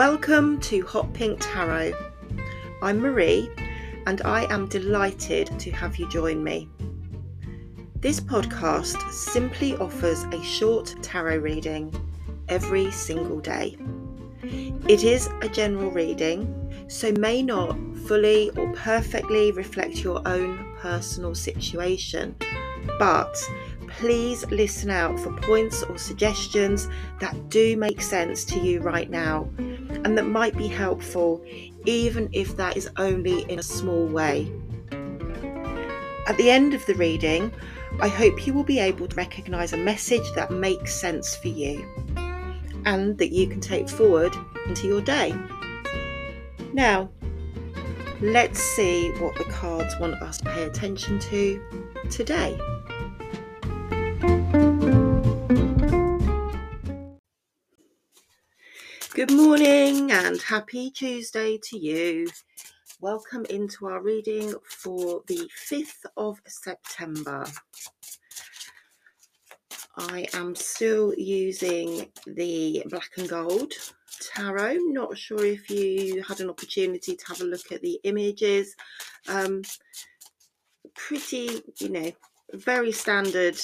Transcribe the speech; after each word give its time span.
Welcome 0.00 0.60
to 0.60 0.80
Hot 0.86 1.12
Pink 1.12 1.36
Tarot. 1.42 1.92
I'm 2.80 3.00
Marie 3.00 3.50
and 4.06 4.22
I 4.22 4.50
am 4.50 4.66
delighted 4.66 5.58
to 5.58 5.70
have 5.72 5.98
you 5.98 6.08
join 6.08 6.42
me. 6.42 6.70
This 7.96 8.18
podcast 8.18 9.12
simply 9.12 9.76
offers 9.76 10.24
a 10.32 10.42
short 10.42 10.94
tarot 11.02 11.40
reading 11.40 11.94
every 12.48 12.90
single 12.90 13.40
day. 13.40 13.76
It 14.88 15.04
is 15.04 15.28
a 15.42 15.50
general 15.50 15.90
reading, 15.90 16.48
so 16.88 17.12
may 17.12 17.42
not 17.42 17.76
fully 18.06 18.48
or 18.56 18.72
perfectly 18.72 19.52
reflect 19.52 20.02
your 20.02 20.26
own 20.26 20.76
personal 20.78 21.34
situation, 21.34 22.34
but 22.98 23.36
please 23.90 24.46
listen 24.46 24.90
out 24.90 25.18
for 25.18 25.32
points 25.40 25.82
or 25.82 25.98
suggestions 25.98 26.88
that 27.20 27.48
do 27.48 27.76
make 27.76 28.00
sense 28.00 28.44
to 28.46 28.58
you 28.58 28.80
right 28.80 29.10
now 29.10 29.48
and 29.58 30.16
that 30.16 30.26
might 30.26 30.56
be 30.56 30.68
helpful, 30.68 31.44
even 31.84 32.28
if 32.32 32.56
that 32.56 32.76
is 32.76 32.88
only 32.96 33.42
in 33.50 33.58
a 33.58 33.62
small 33.62 34.06
way. 34.06 34.50
At 36.26 36.36
the 36.36 36.50
end 36.50 36.74
of 36.74 36.84
the 36.86 36.94
reading, 36.94 37.52
I 38.00 38.08
hope 38.08 38.46
you 38.46 38.54
will 38.54 38.64
be 38.64 38.78
able 38.78 39.08
to 39.08 39.16
recognise 39.16 39.72
a 39.72 39.76
message 39.76 40.32
that 40.34 40.50
makes 40.50 40.94
sense 40.94 41.36
for 41.36 41.48
you 41.48 41.84
and 42.86 43.18
that 43.18 43.32
you 43.32 43.46
can 43.46 43.60
take 43.60 43.88
forward 43.88 44.34
into 44.66 44.86
your 44.86 45.02
day. 45.02 45.34
Now, 46.72 47.10
let's 48.20 48.60
see 48.60 49.10
what 49.18 49.36
the 49.36 49.44
cards 49.44 49.94
want 49.98 50.14
us 50.22 50.38
to 50.38 50.44
pay 50.44 50.62
attention 50.62 51.18
to 51.18 51.62
today. 52.10 52.58
Good 59.30 59.36
morning 59.36 60.10
and 60.10 60.42
happy 60.42 60.90
Tuesday 60.90 61.56
to 61.62 61.78
you. 61.78 62.26
Welcome 63.00 63.44
into 63.48 63.86
our 63.86 64.02
reading 64.02 64.52
for 64.64 65.22
the 65.28 65.48
5th 65.70 66.04
of 66.16 66.40
September. 66.48 67.46
I 69.96 70.26
am 70.34 70.56
still 70.56 71.14
using 71.16 72.10
the 72.26 72.82
black 72.88 73.10
and 73.18 73.28
gold 73.28 73.72
tarot. 74.34 74.78
Not 74.86 75.16
sure 75.16 75.46
if 75.46 75.70
you 75.70 76.24
had 76.26 76.40
an 76.40 76.50
opportunity 76.50 77.14
to 77.14 77.26
have 77.28 77.40
a 77.40 77.44
look 77.44 77.70
at 77.70 77.82
the 77.82 78.00
images. 78.02 78.74
Um, 79.28 79.62
pretty, 80.96 81.62
you 81.78 81.88
know, 81.88 82.10
very 82.54 82.90
standard 82.90 83.60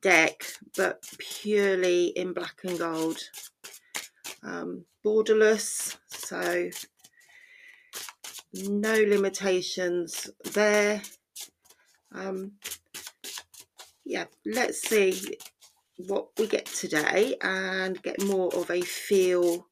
deck, 0.00 0.44
but 0.76 1.02
purely 1.18 2.06
in 2.10 2.32
black 2.32 2.60
and 2.62 2.78
gold 2.78 3.18
um, 4.44 4.84
borderless, 5.04 5.96
so 6.08 6.70
no 8.54 8.94
limitations 8.94 10.30
there. 10.52 11.02
Um, 12.12 12.52
yeah, 14.04 14.26
let's 14.44 14.86
see 14.86 15.38
what 15.96 16.28
we 16.38 16.46
get 16.46 16.66
today 16.66 17.36
and 17.40 18.02
get 18.02 18.22
more 18.24 18.54
of 18.54 18.70
a 18.70 18.80
feel 18.82 19.66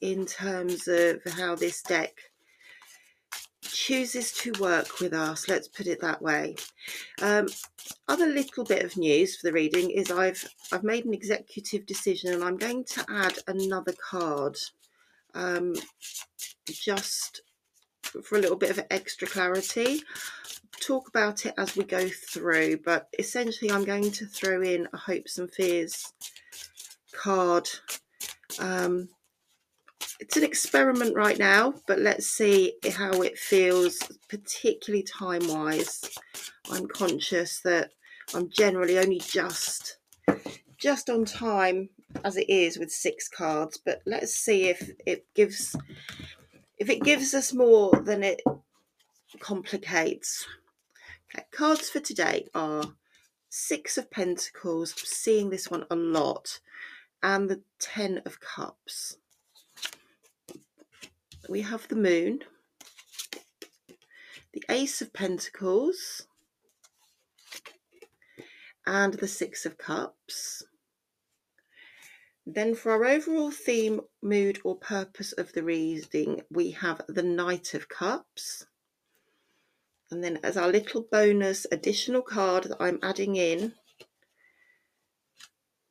in 0.00 0.26
terms 0.26 0.88
of 0.88 1.20
how 1.36 1.54
this 1.54 1.82
deck 1.82 2.12
chooses 3.86 4.32
to 4.32 4.52
work 4.58 4.98
with 4.98 5.12
us 5.12 5.48
let's 5.48 5.68
put 5.68 5.86
it 5.86 6.00
that 6.00 6.20
way. 6.20 6.56
Um, 7.22 7.46
other 8.08 8.26
little 8.26 8.64
bit 8.64 8.84
of 8.84 8.96
news 8.96 9.36
for 9.36 9.46
the 9.46 9.52
reading 9.52 9.90
is 9.90 10.10
I've 10.10 10.44
I've 10.72 10.82
made 10.82 11.04
an 11.04 11.14
executive 11.14 11.86
decision 11.86 12.34
and 12.34 12.42
I'm 12.42 12.56
going 12.56 12.82
to 12.82 13.04
add 13.08 13.38
another 13.46 13.94
card. 14.10 14.56
Um, 15.34 15.74
just 16.68 17.42
for 18.24 18.38
a 18.38 18.40
little 18.40 18.56
bit 18.56 18.70
of 18.70 18.84
extra 18.90 19.28
clarity. 19.28 20.02
Talk 20.80 21.06
about 21.06 21.46
it 21.46 21.54
as 21.56 21.76
we 21.76 21.84
go 21.84 22.08
through 22.08 22.78
but 22.78 23.06
essentially 23.20 23.70
I'm 23.70 23.84
going 23.84 24.10
to 24.10 24.26
throw 24.26 24.62
in 24.62 24.88
a 24.92 24.96
hopes 24.96 25.38
and 25.38 25.48
fears 25.48 26.12
card. 27.12 27.68
Um, 28.58 29.10
it's 30.18 30.36
an 30.36 30.44
experiment 30.44 31.14
right 31.14 31.38
now, 31.38 31.74
but 31.86 31.98
let's 31.98 32.26
see 32.26 32.74
how 32.92 33.22
it 33.22 33.38
feels, 33.38 33.98
particularly 34.28 35.02
time 35.02 35.46
wise. 35.48 36.10
I'm 36.70 36.86
conscious 36.86 37.60
that 37.60 37.90
I'm 38.34 38.48
generally 38.50 38.98
only 38.98 39.20
just 39.20 39.98
just 40.78 41.08
on 41.08 41.24
time 41.24 41.88
as 42.24 42.36
it 42.36 42.48
is 42.48 42.78
with 42.78 42.90
six 42.90 43.28
cards, 43.28 43.78
but 43.82 44.00
let's 44.06 44.34
see 44.34 44.68
if 44.68 44.90
it 45.06 45.26
gives 45.34 45.76
if 46.78 46.90
it 46.90 47.02
gives 47.02 47.34
us 47.34 47.52
more 47.52 47.92
than 47.92 48.22
it 48.22 48.42
complicates. 49.38 50.46
Okay, 51.34 51.44
cards 51.50 51.88
for 51.88 52.00
today 52.00 52.46
are 52.54 52.84
Six 53.48 53.96
of 53.96 54.10
Pentacles, 54.10 54.94
seeing 54.96 55.50
this 55.50 55.70
one 55.70 55.86
a 55.90 55.96
lot, 55.96 56.60
and 57.22 57.48
the 57.48 57.62
Ten 57.78 58.20
of 58.26 58.40
Cups 58.40 59.16
we 61.48 61.62
have 61.62 61.88
the 61.88 61.96
moon, 61.96 62.40
the 64.52 64.64
ace 64.68 65.00
of 65.00 65.12
pentacles, 65.12 66.26
and 68.86 69.14
the 69.14 69.28
six 69.28 69.66
of 69.66 69.78
cups. 69.78 70.64
Then 72.46 72.74
for 72.76 72.92
our 72.92 73.04
overall 73.04 73.50
theme, 73.50 74.02
mood 74.22 74.60
or 74.62 74.76
purpose 74.76 75.32
of 75.32 75.52
the 75.52 75.64
reading, 75.64 76.42
we 76.50 76.70
have 76.70 77.00
the 77.08 77.24
Knight 77.24 77.74
of 77.74 77.88
Cups. 77.88 78.66
And 80.10 80.22
then 80.22 80.38
as 80.44 80.56
our 80.56 80.68
little 80.68 81.02
bonus 81.10 81.66
additional 81.72 82.22
card 82.22 82.64
that 82.64 82.76
I'm 82.80 83.00
adding 83.02 83.34
in, 83.34 83.74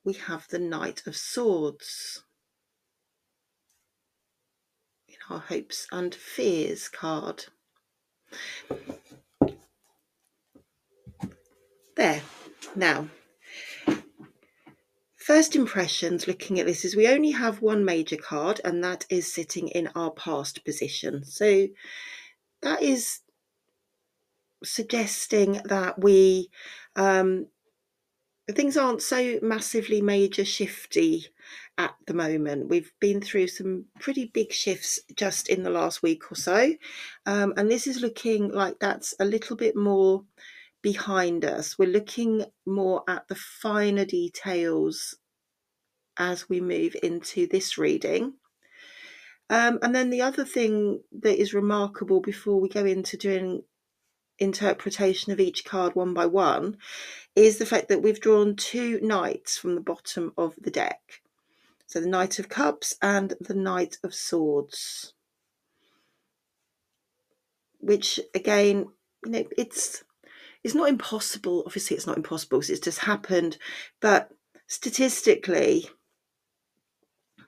we 0.05 0.13
have 0.13 0.47
the 0.47 0.59
Knight 0.59 1.01
of 1.05 1.17
Swords. 1.17 2.24
Our 5.29 5.39
hopes 5.39 5.87
and 5.91 6.13
fears 6.13 6.87
card. 6.87 7.45
There. 11.95 12.21
Now, 12.75 13.07
first 15.15 15.55
impressions 15.55 16.27
looking 16.27 16.59
at 16.59 16.65
this 16.65 16.83
is 16.83 16.95
we 16.95 17.07
only 17.07 17.31
have 17.31 17.61
one 17.61 17.85
major 17.85 18.17
card, 18.17 18.59
and 18.63 18.83
that 18.83 19.05
is 19.09 19.31
sitting 19.31 19.69
in 19.69 19.87
our 19.95 20.11
past 20.11 20.65
position. 20.65 21.23
So 21.23 21.67
that 22.61 22.81
is 22.81 23.21
suggesting 24.63 25.61
that 25.65 25.99
we 25.99 26.49
um, 26.95 27.47
things 28.53 28.77
aren't 28.77 29.01
so 29.01 29.39
massively 29.41 30.01
major 30.01 30.45
shifty 30.45 31.27
at 31.77 31.95
the 32.05 32.13
moment. 32.13 32.69
We've 32.69 32.91
been 32.99 33.21
through 33.21 33.47
some 33.47 33.85
pretty 33.99 34.25
big 34.25 34.51
shifts 34.51 34.99
just 35.15 35.49
in 35.49 35.63
the 35.63 35.69
last 35.69 36.03
week 36.03 36.31
or 36.31 36.35
so, 36.35 36.73
um, 37.25 37.53
and 37.57 37.69
this 37.69 37.87
is 37.87 38.01
looking 38.01 38.49
like 38.49 38.79
that's 38.79 39.15
a 39.19 39.25
little 39.25 39.55
bit 39.55 39.75
more 39.75 40.23
behind 40.81 41.43
us. 41.43 41.79
We're 41.79 41.89
looking 41.89 42.45
more 42.65 43.03
at 43.07 43.27
the 43.27 43.35
finer 43.35 44.05
details 44.05 45.15
as 46.17 46.47
we 46.47 46.61
move 46.61 46.95
into 47.01 47.47
this 47.47 47.77
reading. 47.77 48.33
Um, 49.49 49.79
and 49.81 49.93
then 49.93 50.09
the 50.09 50.21
other 50.21 50.45
thing 50.45 51.01
that 51.21 51.39
is 51.39 51.53
remarkable 51.53 52.19
before 52.19 52.59
we 52.59 52.69
go 52.69 52.85
into 52.85 53.17
doing 53.17 53.63
interpretation 54.39 55.31
of 55.31 55.39
each 55.39 55.65
card 55.65 55.95
one 55.95 56.13
by 56.13 56.25
one 56.25 56.77
is 57.35 57.57
the 57.57 57.65
fact 57.65 57.89
that 57.89 58.01
we've 58.01 58.19
drawn 58.19 58.55
two 58.55 58.99
knights 59.01 59.57
from 59.57 59.75
the 59.75 59.81
bottom 59.81 60.33
of 60.37 60.55
the 60.61 60.71
deck. 60.71 61.21
So 61.87 61.99
the 61.99 62.07
Knight 62.07 62.39
of 62.39 62.49
Cups 62.49 62.95
and 63.01 63.33
the 63.39 63.53
Knight 63.53 63.97
of 64.03 64.13
Swords. 64.13 65.13
Which 67.79 68.19
again, 68.33 68.87
you 69.25 69.31
know, 69.31 69.45
it's 69.57 70.03
it's 70.63 70.73
not 70.73 70.89
impossible. 70.89 71.63
Obviously, 71.65 71.95
it's 71.95 72.07
not 72.07 72.17
impossible 72.17 72.57
because 72.57 72.71
it's 72.71 72.79
just 72.79 72.99
happened, 72.99 73.57
but 74.01 74.31
statistically, 74.67 75.87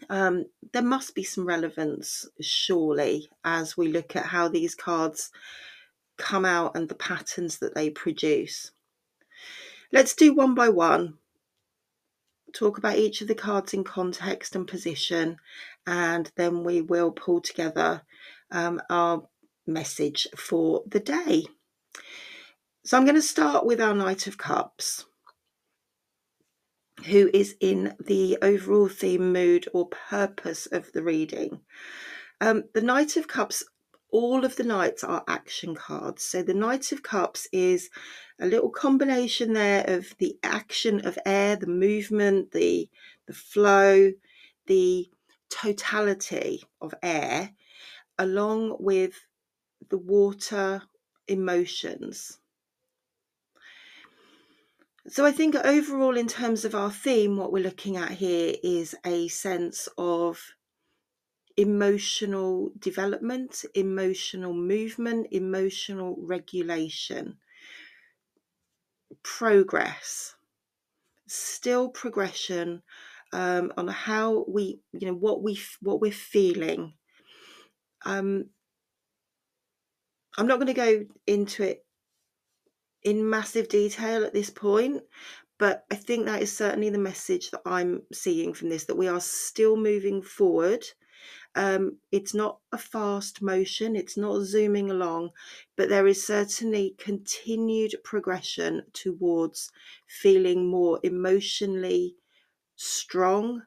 um, 0.09 0.45
there 0.71 0.83
must 0.83 1.15
be 1.15 1.23
some 1.23 1.45
relevance, 1.45 2.27
surely, 2.39 3.29
as 3.43 3.75
we 3.75 3.87
look 3.87 4.15
at 4.15 4.27
how 4.27 4.47
these 4.47 4.75
cards 4.75 5.31
come 6.17 6.45
out 6.45 6.75
and 6.75 6.89
the 6.89 6.95
patterns 6.95 7.59
that 7.59 7.75
they 7.75 7.89
produce. 7.89 8.71
Let's 9.91 10.15
do 10.15 10.33
one 10.33 10.55
by 10.55 10.69
one. 10.69 11.15
Talk 12.53 12.77
about 12.77 12.97
each 12.97 13.21
of 13.21 13.27
the 13.27 13.35
cards 13.35 13.73
in 13.73 13.83
context 13.83 14.55
and 14.55 14.67
position, 14.67 15.37
and 15.85 16.31
then 16.35 16.63
we 16.63 16.81
will 16.81 17.11
pull 17.11 17.41
together 17.41 18.01
um, 18.51 18.81
our 18.89 19.23
message 19.65 20.27
for 20.35 20.83
the 20.87 20.99
day. 20.99 21.45
So 22.83 22.97
I'm 22.97 23.03
going 23.03 23.15
to 23.15 23.21
start 23.21 23.65
with 23.65 23.81
our 23.81 23.93
Knight 23.93 24.27
of 24.27 24.37
Cups. 24.37 25.05
who 27.05 27.29
is 27.33 27.55
in 27.59 27.95
the 28.05 28.37
overall 28.41 28.87
theme, 28.87 29.31
mood, 29.31 29.67
or 29.73 29.87
purpose 29.87 30.65
of 30.67 30.91
the 30.91 31.03
reading. 31.03 31.61
Um, 32.41 32.63
the 32.73 32.81
Knight 32.81 33.17
of 33.17 33.27
Cups, 33.27 33.63
all 34.09 34.45
of 34.45 34.55
the 34.55 34.63
Knights 34.63 35.03
are 35.03 35.23
action 35.27 35.75
cards. 35.75 36.23
So 36.23 36.41
the 36.41 36.53
Knight 36.53 36.91
of 36.91 37.03
Cups 37.03 37.47
is 37.51 37.89
a 38.39 38.45
little 38.45 38.69
combination 38.69 39.53
there 39.53 39.83
of 39.87 40.15
the 40.17 40.37
action 40.43 41.05
of 41.05 41.17
air, 41.25 41.55
the 41.55 41.67
movement, 41.67 42.51
the 42.51 42.89
the 43.25 43.33
flow, 43.33 44.13
the 44.67 45.09
totality 45.49 46.63
of 46.81 46.93
air, 47.03 47.51
along 48.17 48.77
with 48.79 49.27
the 49.89 49.97
water 49.97 50.83
emotions. 51.27 52.39
So 55.09 55.25
I 55.25 55.31
think 55.31 55.55
overall, 55.55 56.17
in 56.17 56.27
terms 56.27 56.65
of 56.65 56.75
our 56.75 56.91
theme, 56.91 57.37
what 57.37 57.51
we're 57.51 57.63
looking 57.63 57.95
at 57.95 58.11
here 58.11 58.55
is 58.61 58.93
a 59.05 59.29
sense 59.29 59.87
of 59.97 60.53
emotional 61.57 62.71
development, 62.77 63.65
emotional 63.73 64.53
movement, 64.53 65.27
emotional 65.31 66.15
regulation, 66.19 67.37
progress, 69.23 70.35
still 71.27 71.89
progression 71.89 72.83
um, 73.33 73.73
on 73.75 73.87
how 73.87 74.45
we, 74.47 74.79
you 74.93 75.07
know, 75.07 75.15
what 75.15 75.43
we 75.43 75.59
what 75.81 75.99
we're 75.99 76.11
feeling. 76.11 76.93
Um, 78.05 78.45
I'm 80.37 80.47
not 80.47 80.59
going 80.59 80.67
to 80.67 80.73
go 80.73 81.05
into 81.25 81.63
it 81.63 81.83
in 83.03 83.27
massive 83.27 83.69
detail 83.69 84.23
at 84.23 84.33
this 84.33 84.51
point, 84.51 85.01
but 85.57 85.85
I 85.89 85.95
think 85.95 86.25
that 86.25 86.41
is 86.41 86.55
certainly 86.55 86.89
the 86.89 86.99
message 86.99 87.49
that 87.51 87.61
I'm 87.65 88.03
seeing 88.13 88.53
from 88.53 88.69
this 88.69 88.85
that 88.85 88.97
we 88.97 89.07
are 89.07 89.19
still 89.19 89.75
moving 89.75 90.21
forward. 90.21 90.85
Um, 91.57 91.97
it's 92.11 92.35
not 92.35 92.59
a 92.71 92.77
fast 92.77 93.41
motion, 93.41 93.95
it's 93.95 94.15
not 94.15 94.41
zooming 94.41 94.91
along, 94.91 95.31
but 95.75 95.89
there 95.89 96.05
is 96.05 96.23
certainly 96.23 96.93
continued 96.99 97.95
progression 98.03 98.83
towards 98.93 99.71
feeling 100.05 100.69
more 100.69 100.99
emotionally 101.01 102.15
strong, 102.75 103.63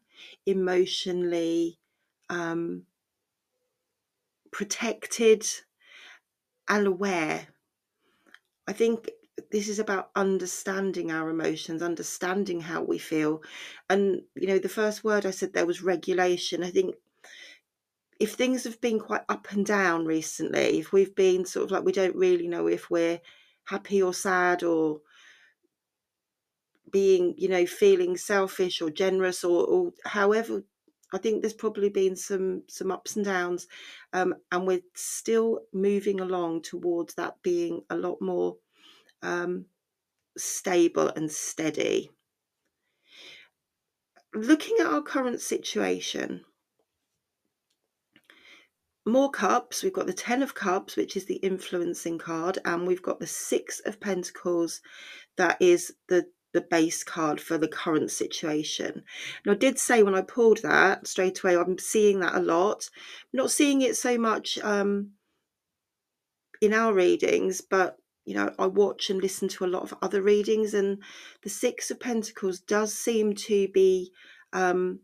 emotionally 0.47 1.81
um, 2.29 2.87
protected, 4.53 5.45
and 6.69 6.87
aware. 6.87 7.49
I 8.69 8.73
think 8.73 9.11
this 9.51 9.69
is 9.69 9.81
about 9.81 10.13
understanding 10.15 11.11
our 11.11 11.29
emotions, 11.29 11.83
understanding 11.83 12.61
how 12.61 12.83
we 12.83 12.99
feel. 12.99 13.43
And, 13.89 14.23
you 14.37 14.47
know, 14.47 14.59
the 14.61 14.69
first 14.69 15.03
word 15.03 15.27
I 15.27 15.33
said 15.33 15.55
there 15.55 15.67
was 15.67 15.83
regulation. 15.83 16.63
I 16.63 16.71
think 16.71 16.95
if 18.21 18.35
things 18.35 18.65
have 18.65 18.81
been 18.81 19.01
quite 19.01 19.23
up 19.29 19.51
and 19.53 19.67
down 19.67 20.05
recently, 20.07 20.79
if 20.79 20.93
we've 20.93 21.15
been 21.15 21.45
sort 21.47 21.65
of 21.65 21.71
like 21.73 21.85
we 21.85 21.93
don't 21.93 22.17
really 22.17 22.49
know 22.49 22.69
if 22.69 22.91
we're 22.91 23.21
happy 23.65 24.03
or 24.03 24.15
sad 24.15 24.63
or 24.63 25.01
being, 26.91 27.35
you 27.39 27.49
know, 27.49 27.67
feeling 27.67 28.17
selfish 28.17 28.81
or 28.83 28.91
generous 28.91 29.45
or, 29.45 29.65
or 29.65 29.93
however 30.05 30.65
I 31.13 31.19
think 31.19 31.43
there's 31.43 31.55
probably 31.55 31.89
been 31.89 32.15
some 32.15 32.63
some 32.69 32.93
ups 32.93 33.17
and 33.17 33.25
downs, 33.25 33.67
um, 34.13 34.35
and 34.53 34.65
we're 34.67 34.83
still 34.95 35.63
moving 35.73 36.21
along 36.21 36.63
towards 36.63 37.15
that 37.15 37.43
being 37.43 37.85
a 37.91 37.97
lot 37.97 38.21
more 38.23 38.59
um, 39.23 39.67
stable 40.39 41.09
and 41.09 41.31
steady. 41.31 42.11
Looking 44.35 44.79
at 44.81 44.87
our 44.87 45.03
current 45.03 45.41
situation, 45.41 46.45
more 49.11 49.31
cups. 49.31 49.83
We've 49.83 49.93
got 49.93 50.07
the 50.07 50.13
Ten 50.13 50.43
of 50.43 50.55
Cups, 50.55 50.97
which 50.97 51.17
is 51.17 51.27
the 51.27 51.37
influencing 51.37 52.19
card, 52.19 52.59
and 52.65 52.87
we've 52.87 53.03
got 53.03 53.21
the 53.21 53.27
Six 53.27 53.81
of 53.81 54.01
Pentacles, 54.01 54.81
that 55.37 55.57
is 55.61 55.95
the 56.09 56.27
the 56.53 56.61
base 56.61 57.05
card 57.05 57.41
for 57.41 57.59
the 57.59 57.69
current 57.69 58.11
situation. 58.11 59.05
And 59.45 59.53
I 59.53 59.55
did 59.55 59.79
say 59.79 60.03
when 60.03 60.17
I 60.17 60.23
pulled 60.23 60.63
that 60.63 61.07
straight 61.07 61.43
away, 61.43 61.57
I'm 61.57 61.79
seeing 61.79 62.21
that 62.21 62.35
a 62.35 62.41
lot. 62.41 62.91
I'm 63.33 63.39
not 63.39 63.53
seeing 63.53 63.83
it 63.83 63.97
so 63.97 64.19
much 64.19 64.59
um, 64.59 65.11
in 66.61 66.75
our 66.75 66.93
readings, 66.93 67.61
but 67.61 67.99
you 68.25 68.35
know, 68.35 68.53
I 68.59 68.67
watch 68.67 69.11
and 69.11 69.21
listen 69.21 69.49
to 69.49 69.65
a 69.65 69.67
lot 69.67 69.83
of 69.83 69.95
other 70.03 70.23
readings, 70.23 70.75
and 70.75 70.99
the 71.43 71.51
Six 71.51 71.91
of 71.91 72.01
Pentacles 72.01 72.61
does 72.61 72.95
seem 72.95 73.35
to 73.35 73.69
be 73.69 74.13
um, 74.53 75.01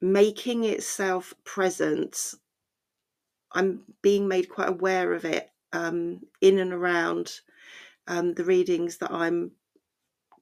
making 0.00 0.64
itself 0.64 1.34
present. 1.44 2.34
I'm 3.54 3.80
being 4.02 4.26
made 4.26 4.48
quite 4.48 4.68
aware 4.68 5.12
of 5.14 5.24
it 5.24 5.48
um, 5.72 6.20
in 6.40 6.58
and 6.58 6.72
around 6.72 7.40
um, 8.06 8.34
the 8.34 8.44
readings 8.44 8.98
that 8.98 9.12
I'm 9.12 9.52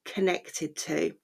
connected 0.04 0.76
to. 0.76 1.14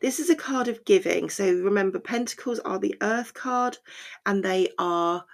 This 0.00 0.18
is 0.18 0.30
a 0.30 0.34
card 0.34 0.68
of 0.68 0.84
giving. 0.84 1.30
So 1.30 1.44
remember, 1.44 1.98
Pentacles 1.98 2.58
are 2.60 2.78
the 2.78 2.96
Earth 3.00 3.34
card 3.34 3.78
and 4.26 4.42
they 4.42 4.70
are 4.78 5.24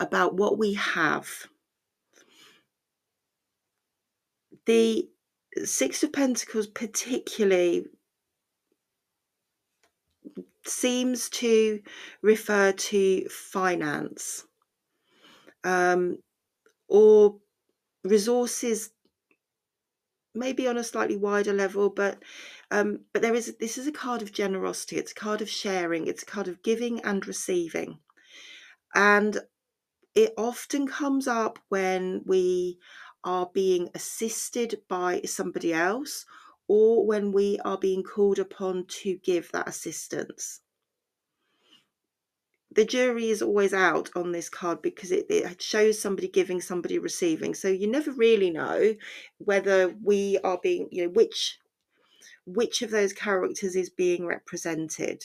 about 0.00 0.34
what 0.34 0.58
we 0.58 0.74
have. 0.74 1.28
The 4.64 5.08
Six 5.64 6.02
of 6.02 6.12
Pentacles, 6.12 6.66
particularly, 6.66 7.86
seems 10.64 11.30
to 11.30 11.80
refer 12.20 12.72
to 12.72 13.28
finance 13.28 14.44
um, 15.66 16.18
or 16.88 17.38
resources, 18.04 18.90
maybe 20.34 20.68
on 20.68 20.78
a 20.78 20.84
slightly 20.84 21.16
wider 21.16 21.52
level, 21.52 21.90
but 21.90 22.22
um, 22.70 23.00
but 23.12 23.22
there 23.22 23.34
is 23.34 23.56
this 23.58 23.76
is 23.76 23.86
a 23.86 23.92
card 23.92 24.22
of 24.22 24.32
generosity. 24.32 24.96
It's 24.96 25.12
a 25.12 25.16
card 25.16 25.42
of 25.42 25.50
sharing. 25.50 26.06
It's 26.06 26.22
a 26.22 26.26
card 26.26 26.48
of 26.48 26.62
giving 26.62 27.00
and 27.00 27.26
receiving, 27.26 27.98
and 28.94 29.38
it 30.14 30.32
often 30.38 30.86
comes 30.86 31.26
up 31.26 31.58
when 31.68 32.22
we 32.24 32.78
are 33.24 33.50
being 33.52 33.90
assisted 33.94 34.80
by 34.88 35.20
somebody 35.24 35.74
else 35.74 36.24
or 36.68 37.04
when 37.04 37.32
we 37.32 37.58
are 37.64 37.78
being 37.78 38.04
called 38.04 38.38
upon 38.38 38.86
to 38.86 39.18
give 39.24 39.50
that 39.52 39.68
assistance. 39.68 40.60
The 42.76 42.84
jury 42.84 43.30
is 43.30 43.40
always 43.40 43.72
out 43.72 44.10
on 44.14 44.32
this 44.32 44.50
card 44.50 44.82
because 44.82 45.10
it, 45.10 45.26
it 45.30 45.62
shows 45.62 45.98
somebody 45.98 46.28
giving, 46.28 46.60
somebody 46.60 46.98
receiving. 46.98 47.54
So 47.54 47.68
you 47.68 47.86
never 47.86 48.12
really 48.12 48.50
know 48.50 48.94
whether 49.38 49.94
we 50.04 50.38
are 50.44 50.58
being, 50.62 50.88
you 50.92 51.04
know, 51.04 51.10
which 51.10 51.58
which 52.44 52.82
of 52.82 52.90
those 52.90 53.12
characters 53.12 53.74
is 53.74 53.90
being 53.90 54.26
represented. 54.26 55.24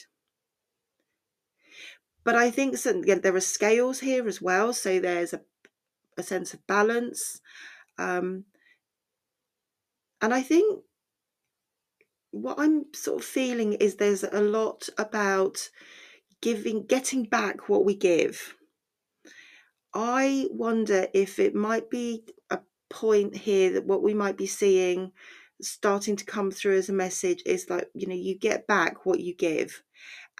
But 2.24 2.36
I 2.36 2.50
think 2.50 2.78
so, 2.78 2.98
again, 2.98 3.20
there 3.20 3.36
are 3.36 3.40
scales 3.40 4.00
here 4.00 4.26
as 4.26 4.40
well. 4.40 4.72
So 4.72 4.98
there's 4.98 5.34
a, 5.34 5.42
a 6.16 6.22
sense 6.22 6.54
of 6.54 6.66
balance. 6.66 7.40
Um, 7.98 8.44
and 10.20 10.32
I 10.32 10.40
think 10.40 10.84
what 12.30 12.58
I'm 12.58 12.86
sort 12.94 13.20
of 13.20 13.26
feeling 13.26 13.74
is 13.74 13.96
there's 13.96 14.24
a 14.24 14.40
lot 14.40 14.88
about 14.96 15.68
giving, 16.42 16.84
getting 16.84 17.24
back 17.24 17.68
what 17.68 17.84
we 17.84 17.94
give. 17.94 18.54
I 19.94 20.48
wonder 20.50 21.06
if 21.14 21.38
it 21.38 21.54
might 21.54 21.88
be 21.88 22.24
a 22.50 22.58
point 22.90 23.34
here 23.34 23.72
that 23.72 23.86
what 23.86 24.02
we 24.02 24.12
might 24.12 24.36
be 24.36 24.46
seeing 24.46 25.12
starting 25.62 26.16
to 26.16 26.24
come 26.24 26.50
through 26.50 26.76
as 26.76 26.88
a 26.88 26.92
message 26.92 27.42
is 27.46 27.70
like, 27.70 27.88
you 27.94 28.06
know, 28.06 28.14
you 28.14 28.38
get 28.38 28.66
back 28.66 29.06
what 29.06 29.20
you 29.20 29.34
give. 29.34 29.82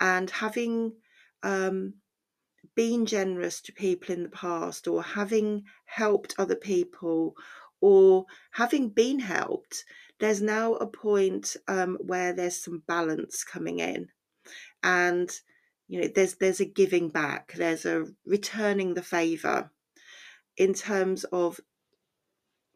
And 0.00 0.28
having 0.28 0.92
um, 1.42 1.94
been 2.74 3.06
generous 3.06 3.60
to 3.62 3.72
people 3.72 4.14
in 4.14 4.24
the 4.24 4.28
past 4.30 4.88
or 4.88 5.02
having 5.02 5.64
helped 5.84 6.34
other 6.38 6.56
people 6.56 7.34
or 7.80 8.24
having 8.52 8.88
been 8.88 9.20
helped, 9.20 9.84
there's 10.18 10.42
now 10.42 10.74
a 10.74 10.86
point 10.86 11.56
um, 11.68 11.98
where 12.00 12.32
there's 12.32 12.62
some 12.62 12.82
balance 12.86 13.44
coming 13.44 13.78
in. 13.78 14.08
And 14.82 15.30
you 15.88 16.00
know 16.00 16.08
there's 16.14 16.34
there's 16.36 16.60
a 16.60 16.64
giving 16.64 17.08
back 17.08 17.52
there's 17.56 17.84
a 17.84 18.06
returning 18.26 18.94
the 18.94 19.02
favor 19.02 19.70
in 20.56 20.74
terms 20.74 21.24
of 21.24 21.60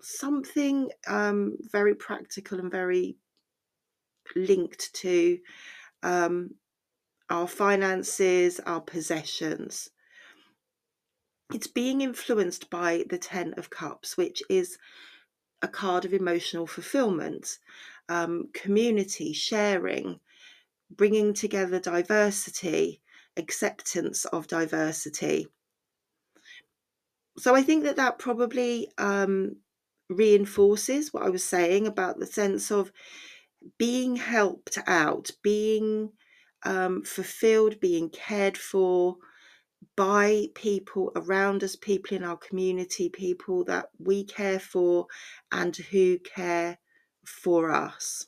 something 0.01 0.91
um, 1.07 1.57
very 1.73 1.95
practical 1.95 2.59
and 2.61 2.71
very 2.71 3.17
linked 4.35 4.93
to 4.95 5.39
um, 6.03 6.51
our 7.31 7.47
finances, 7.49 8.61
our 8.61 8.81
possessions. 8.81 9.91
It's 11.53 11.67
being 11.67 12.01
influenced 12.01 12.71
by 12.71 13.05
the 13.09 13.19
Ten 13.19 13.55
of 13.57 13.71
Cups, 13.71 14.17
which 14.17 14.43
is 14.49 14.79
a 15.63 15.69
card 15.69 16.05
of 16.05 16.13
emotional 16.13 16.67
fulfillment, 16.67 17.59
um, 18.09 18.49
community, 18.53 19.33
sharing, 19.33 20.21
bringing 20.91 21.35
together 21.35 21.79
diversity, 21.79 23.01
acceptance 23.37 24.25
of 24.27 24.47
diversity. 24.47 25.47
So 27.39 27.55
I 27.55 27.63
think 27.63 27.85
that 27.85 27.97
that 27.97 28.19
probably 28.19 28.89
um, 28.99 29.57
reinforces 30.09 31.13
what 31.13 31.25
I 31.25 31.29
was 31.29 31.45
saying 31.45 31.87
about 31.87 32.19
the 32.19 32.27
sense 32.27 32.71
of 32.71 32.93
being 33.79 34.17
helped 34.17 34.79
out, 34.87 35.31
being 35.43 36.13
um, 36.65 37.03
fulfilled, 37.03 37.81
being 37.81 38.11
cared 38.11 38.57
for 38.57 39.17
by 39.97 40.47
people 40.55 41.13
around 41.17 41.63
us, 41.63 41.77
people 41.77 42.17
in 42.17 42.25
our 42.25 42.37
community, 42.37 43.09
people 43.09 43.65
that 43.65 43.91
we 43.99 44.25
care 44.25 44.61
for 44.61 45.07
and 45.53 45.77
who 45.77 46.19
care 46.19 46.79
for 47.25 47.71
us. 47.71 48.27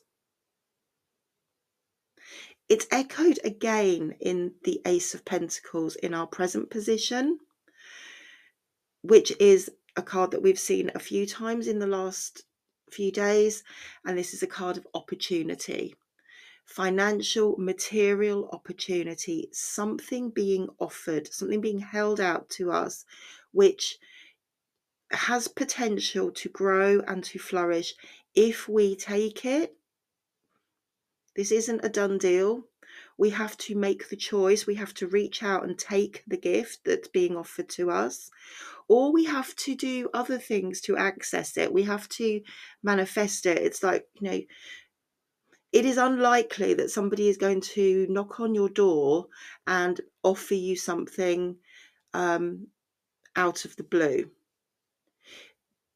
It's 2.69 2.85
echoed 2.91 3.39
again 3.43 4.15
in 4.19 4.53
the 4.63 4.79
Ace 4.85 5.15
of 5.15 5.25
Pentacles 5.25 5.95
in 5.95 6.13
our 6.13 6.27
present 6.27 6.69
position, 6.69 7.39
which 9.01 9.33
is 9.39 9.71
a 9.95 10.03
card 10.03 10.31
that 10.31 10.43
we've 10.43 10.59
seen 10.59 10.91
a 10.93 10.99
few 10.99 11.25
times 11.25 11.67
in 11.67 11.79
the 11.79 11.87
last 11.87 12.43
few 12.91 13.11
days. 13.11 13.63
And 14.05 14.17
this 14.17 14.33
is 14.33 14.43
a 14.43 14.47
card 14.47 14.77
of 14.77 14.87
opportunity 14.93 15.95
financial, 16.69 17.55
material 17.57 18.47
opportunity, 18.53 19.49
something 19.51 20.29
being 20.29 20.67
offered, 20.77 21.27
something 21.33 21.59
being 21.59 21.79
held 21.79 22.21
out 22.21 22.47
to 22.47 22.71
us, 22.71 23.05
which 23.51 23.97
has 25.09 25.47
potential 25.47 26.29
to 26.29 26.47
grow 26.47 27.01
and 27.07 27.23
to 27.23 27.39
flourish 27.39 27.95
if 28.35 28.69
we 28.69 28.95
take 28.95 29.43
it. 29.45 29.78
This 31.35 31.51
isn't 31.51 31.85
a 31.85 31.89
done 31.89 32.17
deal. 32.17 32.65
We 33.17 33.29
have 33.31 33.57
to 33.57 33.75
make 33.75 34.09
the 34.09 34.15
choice. 34.15 34.65
We 34.65 34.75
have 34.75 34.93
to 34.95 35.07
reach 35.07 35.43
out 35.43 35.63
and 35.63 35.77
take 35.77 36.23
the 36.27 36.37
gift 36.37 36.79
that's 36.85 37.07
being 37.07 37.35
offered 37.35 37.69
to 37.69 37.91
us. 37.91 38.31
Or 38.87 39.11
we 39.11 39.25
have 39.25 39.55
to 39.57 39.75
do 39.75 40.09
other 40.13 40.39
things 40.39 40.81
to 40.81 40.97
access 40.97 41.57
it. 41.57 41.71
We 41.71 41.83
have 41.83 42.09
to 42.09 42.41
manifest 42.81 43.45
it. 43.45 43.59
It's 43.59 43.83
like, 43.83 44.07
you 44.19 44.29
know, 44.29 44.41
it 45.71 45.85
is 45.85 45.97
unlikely 45.97 46.73
that 46.75 46.89
somebody 46.89 47.29
is 47.29 47.37
going 47.37 47.61
to 47.61 48.07
knock 48.09 48.39
on 48.39 48.55
your 48.55 48.69
door 48.69 49.27
and 49.67 50.01
offer 50.23 50.55
you 50.55 50.75
something 50.75 51.57
um, 52.13 52.67
out 53.35 53.65
of 53.65 53.75
the 53.75 53.83
blue. 53.83 54.31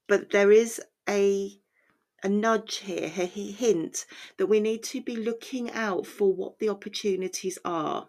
But 0.07 0.29
there 0.29 0.51
is 0.51 0.81
a 1.09 1.59
a 2.23 2.29
nudge 2.29 2.77
here, 2.77 3.11
a 3.17 3.25
hint 3.25 4.05
that 4.37 4.47
we 4.47 4.59
need 4.59 4.83
to 4.83 5.01
be 5.01 5.15
looking 5.15 5.71
out 5.71 6.07
for 6.07 6.33
what 6.33 6.59
the 6.59 6.69
opportunities 6.69 7.59
are. 7.65 8.07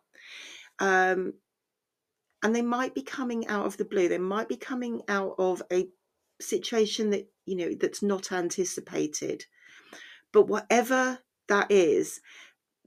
Um, 0.78 1.34
and 2.42 2.54
they 2.54 2.62
might 2.62 2.94
be 2.94 3.02
coming 3.02 3.46
out 3.48 3.66
of 3.66 3.76
the 3.76 3.84
blue. 3.84 4.08
They 4.08 4.18
might 4.18 4.48
be 4.48 4.56
coming 4.56 5.02
out 5.08 5.34
of 5.38 5.62
a 5.72 5.88
situation 6.40 7.10
that 7.10 7.28
you 7.46 7.56
know 7.56 7.70
that's 7.80 8.02
not 8.02 8.32
anticipated. 8.32 9.44
But 10.32 10.48
whatever 10.48 11.20
that 11.48 11.70
is 11.70 12.20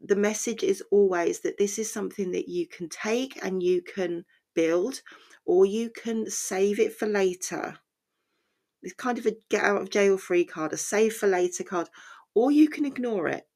the 0.01 0.15
message 0.15 0.63
is 0.63 0.83
always 0.91 1.39
that 1.39 1.57
this 1.57 1.79
is 1.79 1.91
something 1.91 2.31
that 2.31 2.47
you 2.47 2.67
can 2.67 2.87
take 2.89 3.43
and 3.43 3.63
you 3.63 3.81
can 3.81 4.25
build 4.53 5.01
or 5.45 5.65
you 5.65 5.89
can 5.89 6.29
save 6.29 6.79
it 6.79 6.93
for 6.93 7.07
later 7.07 7.79
it's 8.83 8.93
kind 8.93 9.17
of 9.17 9.25
a 9.25 9.35
get 9.49 9.63
out 9.63 9.81
of 9.81 9.89
jail 9.89 10.17
free 10.17 10.45
card 10.45 10.73
a 10.73 10.77
save 10.77 11.13
for 11.13 11.27
later 11.27 11.63
card 11.63 11.89
or 12.33 12.51
you 12.51 12.69
can 12.69 12.85
ignore 12.85 13.27
it 13.27 13.47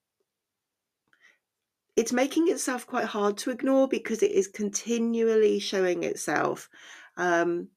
it's 1.95 2.13
making 2.13 2.47
itself 2.47 2.87
quite 2.87 3.05
hard 3.05 3.37
to 3.37 3.51
ignore 3.51 3.87
because 3.87 4.23
it 4.23 4.31
is 4.31 4.47
continually 4.47 5.59
showing 5.59 6.03
itself 6.03 6.69
um, 7.17 7.67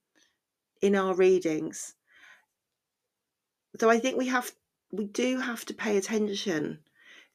in 0.80 0.94
our 0.94 1.14
readings 1.14 1.94
so 3.78 3.90
i 3.90 3.98
think 3.98 4.16
we 4.16 4.28
have 4.28 4.50
we 4.92 5.04
do 5.06 5.40
have 5.40 5.64
to 5.64 5.74
pay 5.74 5.96
attention 5.96 6.78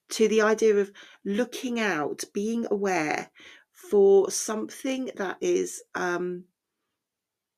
to 0.10 0.28
the 0.28 0.42
idea 0.42 0.76
of 0.76 0.92
looking 1.24 1.80
out, 1.80 2.24
being 2.34 2.66
aware 2.70 3.30
for 3.72 4.30
something 4.32 5.10
that 5.16 5.38
is 5.40 5.84
um, 5.96 6.44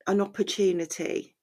an 0.08 0.22
opportunity. 0.22 1.36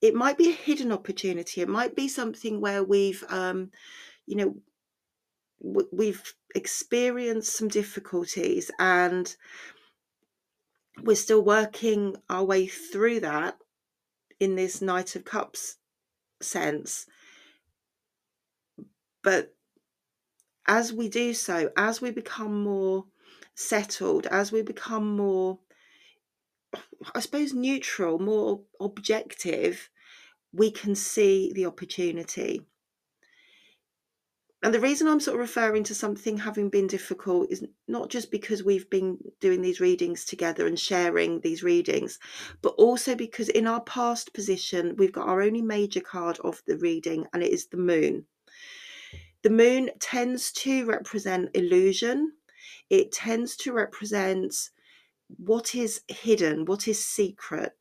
It 0.00 0.14
might 0.14 0.38
be 0.38 0.50
a 0.50 0.54
hidden 0.54 0.92
opportunity. 0.92 1.60
It 1.60 1.68
might 1.68 1.94
be 1.94 2.08
something 2.08 2.60
where 2.60 2.82
we've, 2.82 3.24
um, 3.28 3.70
you 4.26 4.36
know, 4.36 4.56
we've 5.92 6.34
experienced 6.54 7.56
some 7.56 7.68
difficulties 7.68 8.70
and 8.78 9.34
we're 11.02 11.16
still 11.16 11.42
working 11.42 12.16
our 12.28 12.44
way 12.44 12.66
through 12.66 13.20
that 13.20 13.58
in 14.40 14.56
this 14.56 14.82
Knight 14.82 15.16
of 15.16 15.24
Cups 15.24 15.76
sense. 16.40 17.06
But 19.22 19.54
as 20.66 20.92
we 20.92 21.08
do 21.08 21.32
so, 21.32 21.70
as 21.76 22.00
we 22.00 22.10
become 22.10 22.62
more 22.62 23.06
settled, 23.54 24.26
as 24.26 24.52
we 24.52 24.62
become 24.62 25.16
more, 25.16 25.58
I 27.14 27.20
suppose, 27.20 27.52
neutral, 27.52 28.18
more 28.18 28.62
objective, 28.80 29.90
we 30.52 30.70
can 30.70 30.94
see 30.94 31.52
the 31.54 31.66
opportunity. 31.66 32.62
And 34.64 34.72
the 34.72 34.80
reason 34.80 35.08
I'm 35.08 35.18
sort 35.18 35.34
of 35.34 35.40
referring 35.40 35.82
to 35.84 35.94
something 35.94 36.38
having 36.38 36.68
been 36.68 36.86
difficult 36.86 37.50
is 37.50 37.64
not 37.88 38.10
just 38.10 38.30
because 38.30 38.62
we've 38.62 38.88
been 38.88 39.18
doing 39.40 39.60
these 39.60 39.80
readings 39.80 40.24
together 40.24 40.68
and 40.68 40.78
sharing 40.78 41.40
these 41.40 41.64
readings, 41.64 42.20
but 42.62 42.74
also 42.78 43.16
because 43.16 43.48
in 43.48 43.66
our 43.66 43.80
past 43.80 44.32
position, 44.32 44.94
we've 44.96 45.12
got 45.12 45.26
our 45.26 45.42
only 45.42 45.62
major 45.62 46.00
card 46.00 46.38
of 46.44 46.62
the 46.68 46.76
reading, 46.76 47.26
and 47.32 47.42
it 47.42 47.50
is 47.50 47.66
the 47.66 47.76
moon. 47.76 48.24
The 49.42 49.50
moon 49.50 49.90
tends 49.98 50.52
to 50.52 50.84
represent 50.84 51.50
illusion, 51.54 52.32
it 52.88 53.10
tends 53.10 53.56
to 53.56 53.72
represent 53.72 54.70
what 55.38 55.74
is 55.74 56.02
hidden, 56.08 56.64
what 56.64 56.88
is 56.88 57.04
secret, 57.04 57.72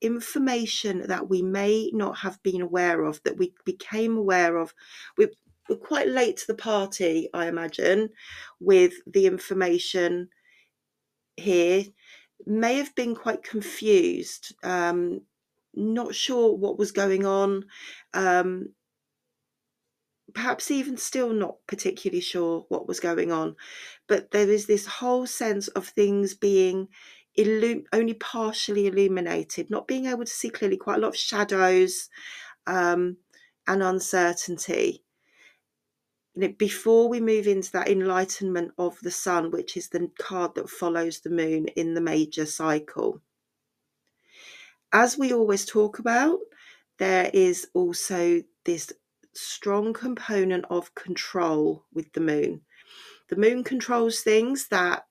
information 0.00 1.06
that 1.08 1.28
we 1.28 1.42
may 1.42 1.90
not 1.92 2.18
have 2.18 2.42
been 2.42 2.60
aware 2.60 3.04
of, 3.04 3.22
that 3.24 3.36
we 3.36 3.54
became 3.64 4.16
aware 4.16 4.56
of. 4.56 4.74
We're, 5.16 5.30
we're 5.68 5.76
quite 5.76 6.08
late 6.08 6.36
to 6.38 6.46
the 6.46 6.54
party, 6.54 7.28
I 7.34 7.46
imagine, 7.46 8.10
with 8.60 8.94
the 9.06 9.26
information 9.26 10.28
here. 11.36 11.84
May 12.46 12.76
have 12.76 12.94
been 12.94 13.14
quite 13.14 13.42
confused, 13.42 14.54
um, 14.62 15.22
not 15.74 16.14
sure 16.14 16.54
what 16.54 16.78
was 16.78 16.92
going 16.92 17.26
on. 17.26 17.64
Um, 18.14 18.70
perhaps 20.36 20.70
even 20.70 20.98
still 20.98 21.32
not 21.32 21.56
particularly 21.66 22.20
sure 22.20 22.66
what 22.68 22.86
was 22.86 23.00
going 23.00 23.32
on. 23.32 23.56
But 24.06 24.32
there 24.32 24.50
is 24.50 24.66
this 24.66 24.86
whole 24.86 25.26
sense 25.26 25.66
of 25.68 25.88
things 25.88 26.34
being 26.34 26.88
only 27.38 28.14
partially 28.14 28.86
illuminated, 28.86 29.70
not 29.70 29.88
being 29.88 30.04
able 30.04 30.26
to 30.26 30.30
see 30.30 30.50
clearly, 30.50 30.76
quite 30.76 30.98
a 30.98 31.00
lot 31.00 31.08
of 31.08 31.16
shadows 31.16 32.10
um, 32.66 33.16
and 33.66 33.82
uncertainty. 33.82 35.02
You 36.34 36.42
know, 36.42 36.48
before 36.48 37.08
we 37.08 37.18
move 37.18 37.46
into 37.46 37.72
that 37.72 37.88
enlightenment 37.88 38.72
of 38.76 39.00
the 39.00 39.10
sun, 39.10 39.50
which 39.50 39.74
is 39.74 39.88
the 39.88 40.10
card 40.18 40.54
that 40.56 40.68
follows 40.68 41.20
the 41.20 41.30
moon 41.30 41.68
in 41.68 41.94
the 41.94 42.02
major 42.02 42.44
cycle. 42.44 43.22
As 44.92 45.16
we 45.16 45.32
always 45.32 45.64
talk 45.64 45.98
about, 45.98 46.40
there 46.98 47.30
is 47.32 47.68
also 47.72 48.42
this 48.64 48.92
strong 49.36 49.92
component 49.92 50.64
of 50.70 50.94
control 50.94 51.84
with 51.92 52.12
the 52.12 52.20
moon. 52.20 52.62
The 53.28 53.36
moon 53.36 53.64
controls 53.64 54.20
things 54.20 54.68
that 54.68 55.06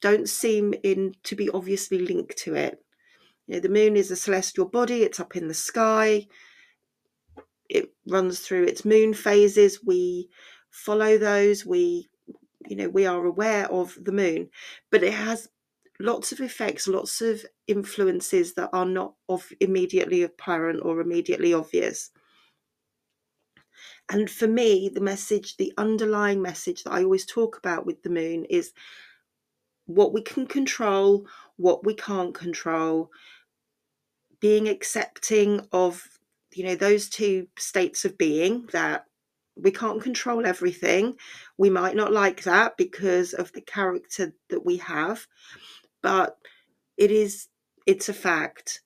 don't 0.00 0.28
seem 0.28 0.74
in 0.82 1.14
to 1.24 1.36
be 1.36 1.48
obviously 1.50 1.98
linked 1.98 2.36
to 2.38 2.54
it. 2.54 2.82
You 3.46 3.54
know, 3.54 3.60
the 3.60 3.68
moon 3.68 3.96
is 3.96 4.10
a 4.10 4.16
celestial 4.16 4.66
body, 4.66 5.02
it's 5.02 5.20
up 5.20 5.36
in 5.36 5.48
the 5.48 5.54
sky, 5.54 6.26
it 7.68 7.92
runs 8.06 8.40
through 8.40 8.64
its 8.64 8.84
moon 8.84 9.14
phases. 9.14 9.84
We 9.84 10.28
follow 10.70 11.18
those, 11.18 11.64
we 11.64 12.10
you 12.68 12.76
know, 12.76 12.88
we 12.88 13.06
are 13.06 13.24
aware 13.24 13.70
of 13.70 13.96
the 14.00 14.12
moon, 14.12 14.50
but 14.90 15.02
it 15.02 15.14
has 15.14 15.48
lots 15.98 16.32
of 16.32 16.40
effects, 16.40 16.86
lots 16.86 17.20
of 17.20 17.44
influences 17.66 18.54
that 18.54 18.70
are 18.72 18.86
not 18.86 19.14
of 19.28 19.50
immediately 19.60 20.22
apparent 20.22 20.80
or 20.84 21.00
immediately 21.00 21.52
obvious. 21.54 22.10
And 24.10 24.28
for 24.28 24.48
me, 24.48 24.90
the 24.92 25.00
message, 25.00 25.56
the 25.56 25.72
underlying 25.78 26.42
message 26.42 26.82
that 26.82 26.92
I 26.92 27.04
always 27.04 27.24
talk 27.24 27.56
about 27.56 27.86
with 27.86 28.02
the 28.02 28.10
moon 28.10 28.44
is 28.46 28.72
what 29.86 30.12
we 30.12 30.20
can 30.20 30.46
control, 30.46 31.26
what 31.56 31.84
we 31.84 31.94
can't 31.94 32.34
control, 32.34 33.10
being 34.40 34.68
accepting 34.68 35.64
of, 35.70 36.02
you 36.52 36.64
know, 36.64 36.74
those 36.74 37.08
two 37.08 37.46
states 37.56 38.04
of 38.04 38.18
being 38.18 38.68
that 38.72 39.04
we 39.54 39.70
can't 39.70 40.02
control 40.02 40.44
everything. 40.44 41.16
We 41.56 41.70
might 41.70 41.94
not 41.94 42.12
like 42.12 42.42
that 42.42 42.76
because 42.76 43.32
of 43.32 43.52
the 43.52 43.60
character 43.60 44.32
that 44.48 44.66
we 44.66 44.78
have, 44.78 45.24
but 46.02 46.36
it 46.96 47.12
is 47.12 47.46
it's 47.86 48.08
a 48.08 48.14
fact. 48.14 48.82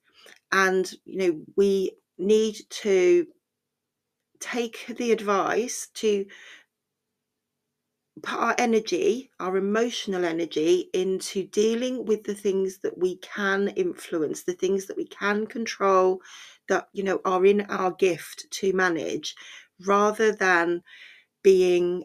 And 0.52 0.92
you 1.04 1.18
know, 1.18 1.40
we 1.56 1.92
need 2.18 2.56
to 2.70 3.26
take 4.40 4.86
the 4.96 5.12
advice 5.12 5.88
to 5.94 6.26
put 8.22 8.38
our 8.38 8.54
energy, 8.58 9.30
our 9.40 9.56
emotional 9.56 10.24
energy, 10.24 10.88
into 10.94 11.46
dealing 11.48 12.04
with 12.04 12.24
the 12.24 12.34
things 12.34 12.78
that 12.78 12.96
we 12.96 13.16
can 13.16 13.68
influence, 13.68 14.42
the 14.44 14.52
things 14.52 14.86
that 14.86 14.96
we 14.96 15.06
can 15.06 15.46
control, 15.46 16.20
that 16.68 16.88
you 16.92 17.02
know 17.02 17.20
are 17.24 17.44
in 17.44 17.62
our 17.62 17.90
gift 17.90 18.46
to 18.50 18.72
manage, 18.72 19.34
rather 19.84 20.32
than 20.32 20.82
being 21.42 22.04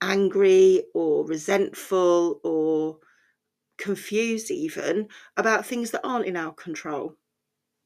angry 0.00 0.84
or 0.92 1.24
resentful 1.26 2.40
or 2.44 2.98
confused 3.78 4.50
even 4.50 5.08
about 5.36 5.66
things 5.66 5.90
that 5.90 6.06
aren't 6.06 6.26
in 6.26 6.36
our 6.36 6.52
control. 6.52 7.16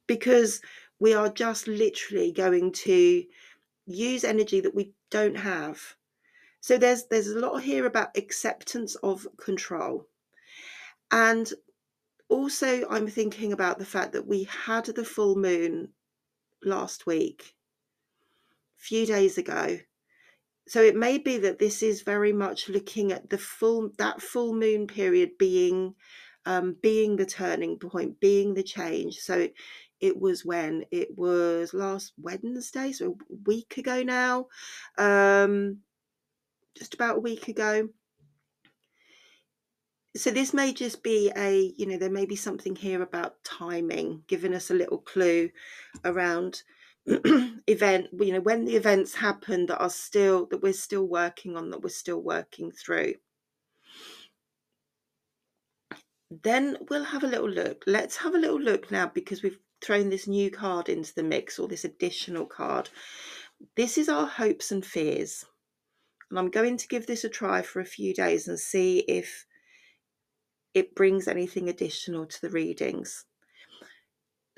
Because 0.06 0.60
we 1.00 1.14
are 1.14 1.28
just 1.28 1.68
literally 1.68 2.32
going 2.32 2.72
to 2.72 3.24
use 3.88 4.24
energy 4.24 4.60
that 4.60 4.74
we 4.74 4.92
don't 5.10 5.36
have. 5.36 5.80
So 6.60 6.78
there's 6.78 7.06
there's 7.06 7.28
a 7.28 7.38
lot 7.38 7.62
here 7.62 7.86
about 7.86 8.16
acceptance 8.16 8.94
of 8.96 9.26
control. 9.38 10.06
And 11.10 11.50
also 12.28 12.86
i'm 12.90 13.08
thinking 13.08 13.52
about 13.52 13.78
the 13.78 13.86
fact 13.86 14.12
that 14.12 14.26
we 14.26 14.44
had 14.44 14.84
the 14.84 15.04
full 15.04 15.34
moon 15.34 15.88
last 16.62 17.06
week 17.06 17.54
a 18.78 18.82
few 18.82 19.06
days 19.06 19.38
ago. 19.38 19.78
So 20.66 20.82
it 20.82 20.94
may 20.94 21.16
be 21.16 21.38
that 21.38 21.58
this 21.58 21.82
is 21.82 22.02
very 22.02 22.32
much 22.32 22.68
looking 22.68 23.10
at 23.12 23.30
the 23.30 23.38
full 23.38 23.90
that 23.98 24.20
full 24.20 24.52
moon 24.52 24.86
period 24.86 25.30
being 25.38 25.94
um, 26.44 26.76
being 26.82 27.16
the 27.16 27.26
turning 27.26 27.78
point 27.78 28.20
being 28.20 28.54
the 28.54 28.62
change. 28.62 29.18
So 29.18 29.48
it 30.00 30.18
was 30.20 30.44
when 30.44 30.84
it 30.90 31.08
was 31.16 31.74
last 31.74 32.12
wednesday 32.20 32.92
so 32.92 33.16
a 33.30 33.34
week 33.44 33.76
ago 33.78 34.02
now 34.02 34.46
um, 34.96 35.78
just 36.78 36.94
about 36.94 37.16
a 37.16 37.20
week 37.20 37.48
ago. 37.48 37.88
So 40.16 40.30
this 40.30 40.54
may 40.54 40.72
just 40.72 41.02
be 41.02 41.30
a 41.36 41.72
you 41.76 41.86
know 41.86 41.98
there 41.98 42.10
may 42.10 42.24
be 42.24 42.36
something 42.36 42.74
here 42.74 43.02
about 43.02 43.42
timing 43.44 44.22
giving 44.26 44.54
us 44.54 44.70
a 44.70 44.74
little 44.74 44.98
clue 44.98 45.50
around 46.04 46.62
event 47.06 48.08
you 48.18 48.32
know 48.32 48.40
when 48.40 48.64
the 48.64 48.74
events 48.74 49.14
happen 49.14 49.66
that 49.66 49.78
are 49.78 49.90
still 49.90 50.46
that 50.46 50.62
we're 50.62 50.72
still 50.72 51.06
working 51.06 51.56
on 51.56 51.70
that 51.70 51.82
we're 51.82 51.88
still 51.88 52.20
working 52.20 52.70
through. 52.72 53.14
Then 56.42 56.76
we'll 56.90 57.04
have 57.04 57.24
a 57.24 57.28
little 57.28 57.48
look. 57.48 57.84
Let's 57.86 58.16
have 58.18 58.34
a 58.34 58.38
little 58.38 58.60
look 58.60 58.90
now 58.90 59.10
because 59.12 59.42
we've 59.42 59.58
thrown 59.82 60.08
this 60.08 60.26
new 60.26 60.50
card 60.50 60.88
into 60.88 61.14
the 61.14 61.22
mix 61.22 61.58
or 61.58 61.68
this 61.68 61.84
additional 61.84 62.46
card 62.46 62.88
this 63.76 63.98
is 63.98 64.08
our 64.08 64.26
hopes 64.26 64.70
and 64.70 64.84
fears 64.84 65.44
and 66.30 66.38
i'm 66.38 66.50
going 66.50 66.76
to 66.76 66.88
give 66.88 67.06
this 67.06 67.24
a 67.24 67.28
try 67.28 67.62
for 67.62 67.80
a 67.80 67.84
few 67.86 68.14
days 68.14 68.48
and 68.48 68.58
see 68.58 69.00
if 69.00 69.46
it 70.74 70.94
brings 70.94 71.26
anything 71.26 71.68
additional 71.68 72.26
to 72.26 72.40
the 72.40 72.50
readings 72.50 73.24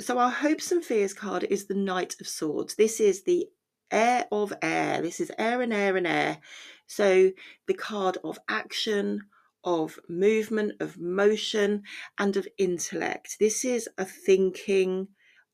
so 0.00 0.19
our 0.19 0.31
hopes 0.31 0.73
and 0.73 0.83
fears 0.83 1.12
card 1.12 1.45
is 1.50 1.67
the 1.67 1.75
Knight 1.75 2.17
of 2.21 2.27
Swords. 2.27 2.75
This 2.75 3.00
is 3.00 3.23
the 3.23 3.49
air 3.91 4.27
of 4.33 4.53
air. 4.62 5.03
This 5.03 5.21
is 5.21 5.31
air 5.39 5.61
and 5.61 5.73
air 5.73 5.97
and 5.97 6.07
air. 6.07 6.39
So 6.87 7.33
the 7.67 7.75
card 7.75 8.17
of 8.25 8.39
action, 8.49 9.21
of 9.62 9.99
movement, 10.09 10.81
of 10.81 10.99
motion, 10.99 11.83
and 12.18 12.37
of 12.37 12.49
intellect. 12.57 13.37
This 13.38 13.64
is 13.64 13.88
a 13.99 14.07
thinking, 14.07 15.09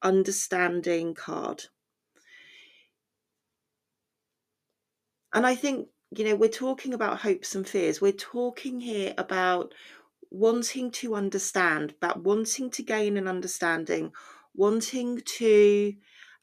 understanding 0.06 1.14
card. 1.14 1.64
And 5.32 5.46
I 5.46 5.54
think, 5.54 5.88
you 6.16 6.24
know, 6.24 6.36
we're 6.36 6.48
talking 6.48 6.94
about 6.94 7.20
hopes 7.20 7.54
and 7.54 7.68
fears. 7.68 8.00
We're 8.00 8.12
talking 8.12 8.80
here 8.80 9.12
about 9.18 9.74
wanting 10.30 10.90
to 10.90 11.14
understand, 11.14 11.94
about 12.00 12.22
wanting 12.22 12.70
to 12.70 12.82
gain 12.82 13.16
an 13.16 13.28
understanding 13.28 14.12
wanting 14.56 15.20
to 15.38 15.94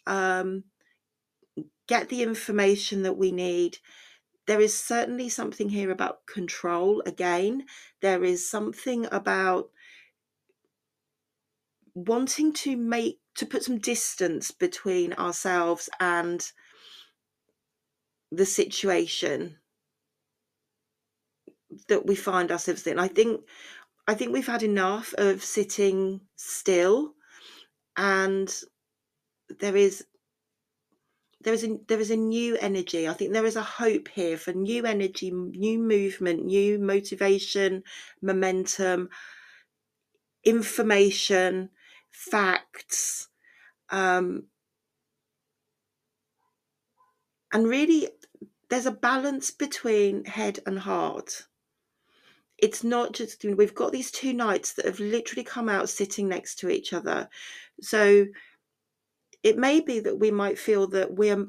um, 0.05 0.63
get 1.87 2.09
the 2.09 2.23
information 2.23 3.03
that 3.03 3.17
we 3.17 3.31
need. 3.31 3.77
There 4.45 4.61
is 4.61 4.77
certainly 4.77 5.29
something 5.29 5.69
here 5.69 5.91
about 5.91 6.25
control 6.25 7.01
again. 7.05 7.65
There 8.01 8.23
is 8.23 8.49
something 8.49 9.07
about 9.11 9.69
wanting 11.95 12.53
to 12.53 12.75
make 12.75 13.19
to 13.35 13.45
put 13.45 13.63
some 13.63 13.79
distance 13.79 14.51
between 14.51 15.13
ourselves 15.13 15.89
and 15.99 16.51
the 18.31 18.45
situation 18.45 19.57
that 21.87 22.05
we 22.05 22.15
find 22.15 22.51
ourselves 22.51 22.85
in. 22.87 22.99
I 22.99 23.07
think 23.07 23.41
I 24.07 24.13
think 24.13 24.33
we've 24.33 24.45
had 24.47 24.63
enough 24.63 25.13
of 25.17 25.43
sitting 25.43 26.21
still 26.35 27.13
and 27.95 28.53
there 29.59 29.75
is 29.75 30.05
there 31.41 31.53
is 31.53 31.63
a 31.63 31.77
there 31.87 31.99
is 31.99 32.09
a 32.09 32.15
new 32.15 32.55
energy 32.57 33.07
i 33.07 33.13
think 33.13 33.33
there 33.33 33.45
is 33.45 33.57
a 33.57 33.61
hope 33.61 34.07
here 34.07 34.37
for 34.37 34.53
new 34.53 34.85
energy 34.85 35.29
new 35.31 35.77
movement 35.77 36.45
new 36.45 36.79
motivation 36.79 37.83
momentum 38.21 39.09
information 40.43 41.69
facts 42.13 43.27
um, 43.89 44.45
and 47.51 47.67
really 47.67 48.09
there's 48.69 48.85
a 48.87 48.91
balance 48.91 49.51
between 49.51 50.25
head 50.25 50.59
and 50.65 50.79
heart. 50.79 51.45
It's 52.57 52.83
not 52.83 53.13
just 53.13 53.43
we've 53.43 53.75
got 53.75 53.91
these 53.91 54.09
two 54.09 54.33
knights 54.33 54.73
that 54.73 54.85
have 54.85 54.99
literally 54.99 55.43
come 55.43 55.69
out 55.69 55.89
sitting 55.89 56.27
next 56.27 56.55
to 56.59 56.69
each 56.69 56.91
other. 56.93 57.29
So 57.81 58.25
it 59.43 59.57
may 59.57 59.79
be 59.81 59.99
that 59.99 60.17
we 60.17 60.31
might 60.31 60.57
feel 60.57 60.87
that 60.87 61.13
we're 61.13 61.47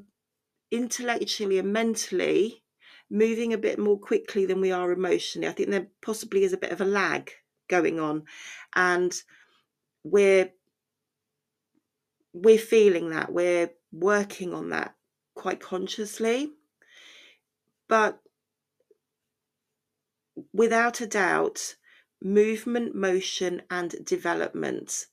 intellectually 0.70 1.58
and 1.58 1.72
mentally 1.72 2.62
moving 3.08 3.52
a 3.52 3.58
bit 3.58 3.78
more 3.78 3.98
quickly 3.98 4.44
than 4.44 4.60
we 4.60 4.72
are 4.72 4.92
emotionally. 4.92 5.48
I 5.48 5.52
think 5.52 5.70
there 5.70 5.86
possibly 6.02 6.44
is 6.44 6.52
a 6.52 6.58
bit 6.58 6.72
of 6.72 6.80
a 6.80 6.86
lag 6.86 7.30
going 7.68 8.00
on, 8.00 8.24
and 8.74 9.14
we're 10.04 10.50
we're 12.32 12.58
feeling 12.58 13.10
that 13.10 13.32
we're 13.32 13.70
working 13.92 14.52
on 14.52 14.70
that 14.70 14.94
quite 15.34 15.60
consciously, 15.60 16.50
but 17.88 18.20
without 20.52 21.00
a 21.00 21.06
doubt, 21.06 21.76
movement, 22.22 22.94
motion, 22.94 23.62
and 23.70 24.04
development 24.04 25.06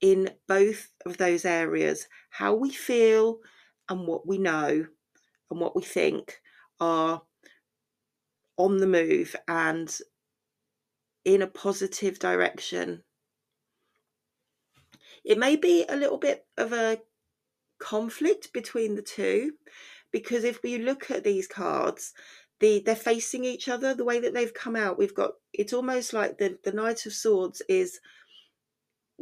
in 0.00 0.30
both 0.48 0.90
of 1.06 1.16
those 1.16 1.44
areas 1.44 2.08
how 2.30 2.54
we 2.54 2.70
feel 2.70 3.38
and 3.88 4.06
what 4.06 4.26
we 4.26 4.38
know 4.38 4.86
and 5.50 5.60
what 5.60 5.76
we 5.76 5.82
think 5.82 6.40
are 6.80 7.22
on 8.56 8.78
the 8.78 8.86
move 8.86 9.34
and 9.48 9.98
in 11.24 11.42
a 11.42 11.46
positive 11.46 12.18
direction. 12.18 13.02
It 15.24 15.38
may 15.38 15.56
be 15.56 15.84
a 15.88 15.96
little 15.96 16.18
bit 16.18 16.46
of 16.56 16.72
a 16.72 17.00
conflict 17.78 18.52
between 18.52 18.94
the 18.94 19.02
two 19.02 19.52
because 20.12 20.44
if 20.44 20.62
we 20.62 20.78
look 20.78 21.10
at 21.10 21.24
these 21.24 21.46
cards, 21.46 22.12
the 22.60 22.82
they're 22.84 22.94
facing 22.94 23.44
each 23.44 23.68
other 23.68 23.94
the 23.94 24.04
way 24.04 24.20
that 24.20 24.32
they've 24.32 24.54
come 24.54 24.76
out. 24.76 24.98
We've 24.98 25.14
got 25.14 25.32
it's 25.52 25.72
almost 25.72 26.12
like 26.12 26.38
the 26.38 26.58
the 26.64 26.72
Knight 26.72 27.06
of 27.06 27.12
Swords 27.12 27.62
is 27.68 28.00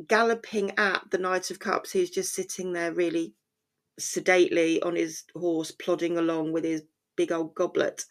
galloping 0.06 0.72
at 0.78 1.02
the 1.10 1.18
Knight 1.18 1.50
of 1.50 1.58
Cups, 1.58 1.92
who's 1.92 2.10
just 2.10 2.34
sitting 2.34 2.72
there 2.72 2.92
really 2.92 3.34
sedately 3.98 4.82
on 4.82 4.96
his 4.96 5.24
horse, 5.34 5.70
plodding 5.70 6.18
along 6.18 6.52
with 6.52 6.64
his 6.64 6.82
big 7.16 7.32
old 7.32 7.54
goblet. 7.54 8.04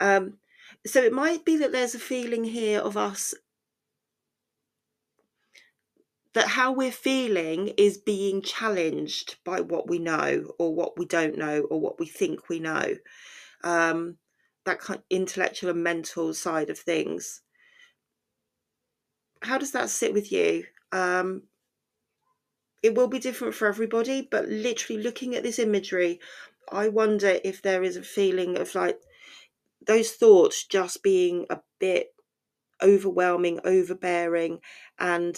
Um, 0.00 0.38
so 0.86 1.00
it 1.02 1.12
might 1.12 1.44
be 1.44 1.56
that 1.58 1.72
there's 1.72 1.94
a 1.94 2.00
feeling 2.00 2.44
here 2.44 2.80
of 2.80 2.96
us 2.96 3.34
that 6.34 6.48
how 6.48 6.72
we're 6.72 6.92
feeling 6.92 7.68
is 7.76 7.98
being 7.98 8.42
challenged 8.42 9.36
by 9.44 9.60
what 9.60 9.88
we 9.88 9.98
know 9.98 10.52
or 10.58 10.74
what 10.74 10.98
we 10.98 11.04
don't 11.04 11.36
know 11.36 11.60
or 11.62 11.80
what 11.80 12.00
we 12.00 12.06
think 12.06 12.48
we 12.48 12.58
know. 12.58 12.94
Um, 13.62 14.16
that 14.64 14.80
kind 14.80 14.98
of 14.98 15.04
intellectual 15.10 15.70
and 15.70 15.82
mental 15.82 16.32
side 16.32 16.70
of 16.70 16.78
things. 16.78 17.42
How 19.42 19.58
does 19.58 19.72
that 19.72 19.90
sit 19.90 20.14
with 20.14 20.30
you? 20.32 20.64
Um, 20.92 21.42
it 22.82 22.94
will 22.94 23.08
be 23.08 23.18
different 23.18 23.54
for 23.54 23.66
everybody, 23.66 24.26
but 24.30 24.48
literally 24.48 25.02
looking 25.02 25.34
at 25.34 25.42
this 25.42 25.58
imagery 25.58 26.20
I 26.70 26.88
wonder 26.88 27.38
if 27.44 27.62
there 27.62 27.82
is 27.82 27.96
a 27.96 28.02
feeling 28.02 28.56
of 28.56 28.74
like 28.74 28.98
those 29.86 30.12
thoughts 30.12 30.64
just 30.64 31.02
being 31.02 31.46
a 31.50 31.60
bit 31.78 32.14
overwhelming, 32.82 33.60
overbearing, 33.64 34.60
and 34.98 35.36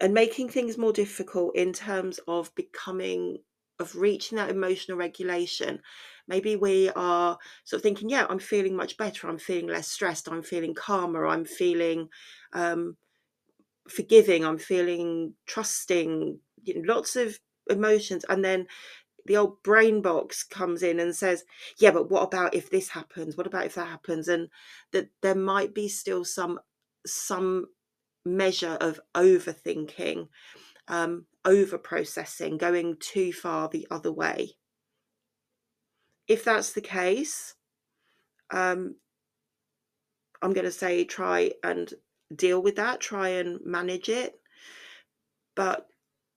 and 0.00 0.12
making 0.12 0.48
things 0.48 0.76
more 0.78 0.92
difficult 0.92 1.56
in 1.56 1.72
terms 1.72 2.20
of 2.28 2.54
becoming 2.54 3.38
of 3.78 3.94
reaching 3.94 4.36
that 4.36 4.50
emotional 4.50 4.96
regulation. 4.96 5.80
Maybe 6.28 6.56
we 6.56 6.90
are 6.96 7.36
sort 7.64 7.78
of 7.78 7.82
thinking 7.82 8.08
yeah 8.08 8.26
i'm 8.28 8.38
feeling 8.38 8.76
much 8.76 8.96
better. 8.96 9.28
I'm 9.28 9.38
feeling 9.38 9.68
less 9.68 9.88
stressed. 9.88 10.28
I'm 10.28 10.42
feeling 10.42 10.74
calmer. 10.74 11.26
I'm 11.26 11.44
feeling 11.44 12.08
um, 12.52 12.96
forgiving. 13.88 14.44
I'm 14.44 14.58
feeling 14.58 15.34
trusting. 15.46 16.40
You 16.62 16.82
know, 16.82 16.94
lots 16.94 17.16
of 17.16 17.38
emotions 17.70 18.24
and 18.28 18.44
then 18.44 18.66
the 19.26 19.36
old 19.36 19.62
brain 19.64 20.02
box 20.02 20.44
comes 20.44 20.84
in 20.84 21.00
and 21.00 21.14
says 21.14 21.44
yeah 21.78 21.90
but 21.90 22.10
what 22.10 22.22
about 22.22 22.54
if 22.54 22.70
this 22.70 22.88
happens? 22.90 23.36
What 23.36 23.46
about 23.46 23.66
if 23.66 23.74
that 23.76 23.88
happens? 23.88 24.28
And 24.28 24.48
that 24.92 25.08
there 25.22 25.34
might 25.34 25.74
be 25.74 25.88
still 25.88 26.24
some 26.24 26.60
some 27.06 27.66
measure 28.26 28.76
of 28.80 29.00
overthinking 29.14 30.28
um, 30.88 31.26
over 31.44 31.78
processing 31.78 32.58
going 32.58 32.96
too 32.98 33.32
far 33.32 33.68
the 33.68 33.86
other 33.90 34.12
way. 34.12 34.52
If 36.28 36.44
that's 36.44 36.72
the 36.72 36.80
case 36.80 37.54
um, 38.50 38.96
i'm 40.42 40.52
going 40.52 40.64
to 40.64 40.70
say 40.70 41.04
try 41.04 41.50
and 41.64 41.92
deal 42.34 42.60
with 42.62 42.76
that 42.76 43.00
try 43.00 43.28
and 43.28 43.60
manage 43.64 44.08
it. 44.08 44.40
But 45.54 45.86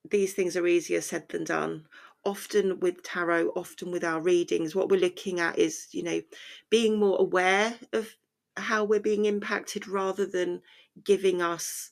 these 0.09 0.33
things 0.33 0.55
are 0.55 0.67
easier 0.67 1.01
said 1.01 1.27
than 1.29 1.43
done. 1.43 1.85
Often 2.25 2.79
with 2.79 3.03
tarot 3.03 3.49
often 3.55 3.91
with 3.91 4.03
our 4.03 4.21
readings 4.21 4.75
what 4.75 4.89
we're 4.89 4.99
looking 4.99 5.39
at 5.39 5.57
is 5.57 5.87
you 5.91 6.03
know 6.03 6.21
being 6.69 6.99
more 6.99 7.19
aware 7.19 7.75
of 7.93 8.15
how 8.57 8.83
we're 8.83 8.99
being 8.99 9.25
impacted 9.25 9.87
rather 9.87 10.25
than 10.25 10.61
giving 11.03 11.41
us 11.41 11.91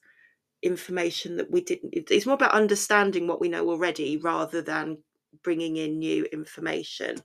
information 0.64 1.38
that 1.38 1.52
we 1.52 1.62
didn't 1.62 1.94
it's 1.94 2.26
more 2.26 2.36
about 2.36 2.52
understanding 2.52 3.28
what 3.28 3.40
we 3.40 3.48
know 3.48 3.70
already 3.70 4.18
rather 4.18 4.62
than 4.62 4.98
bringing 5.44 5.78
in 5.78 6.00
new 6.00 6.26
information. 6.26 7.18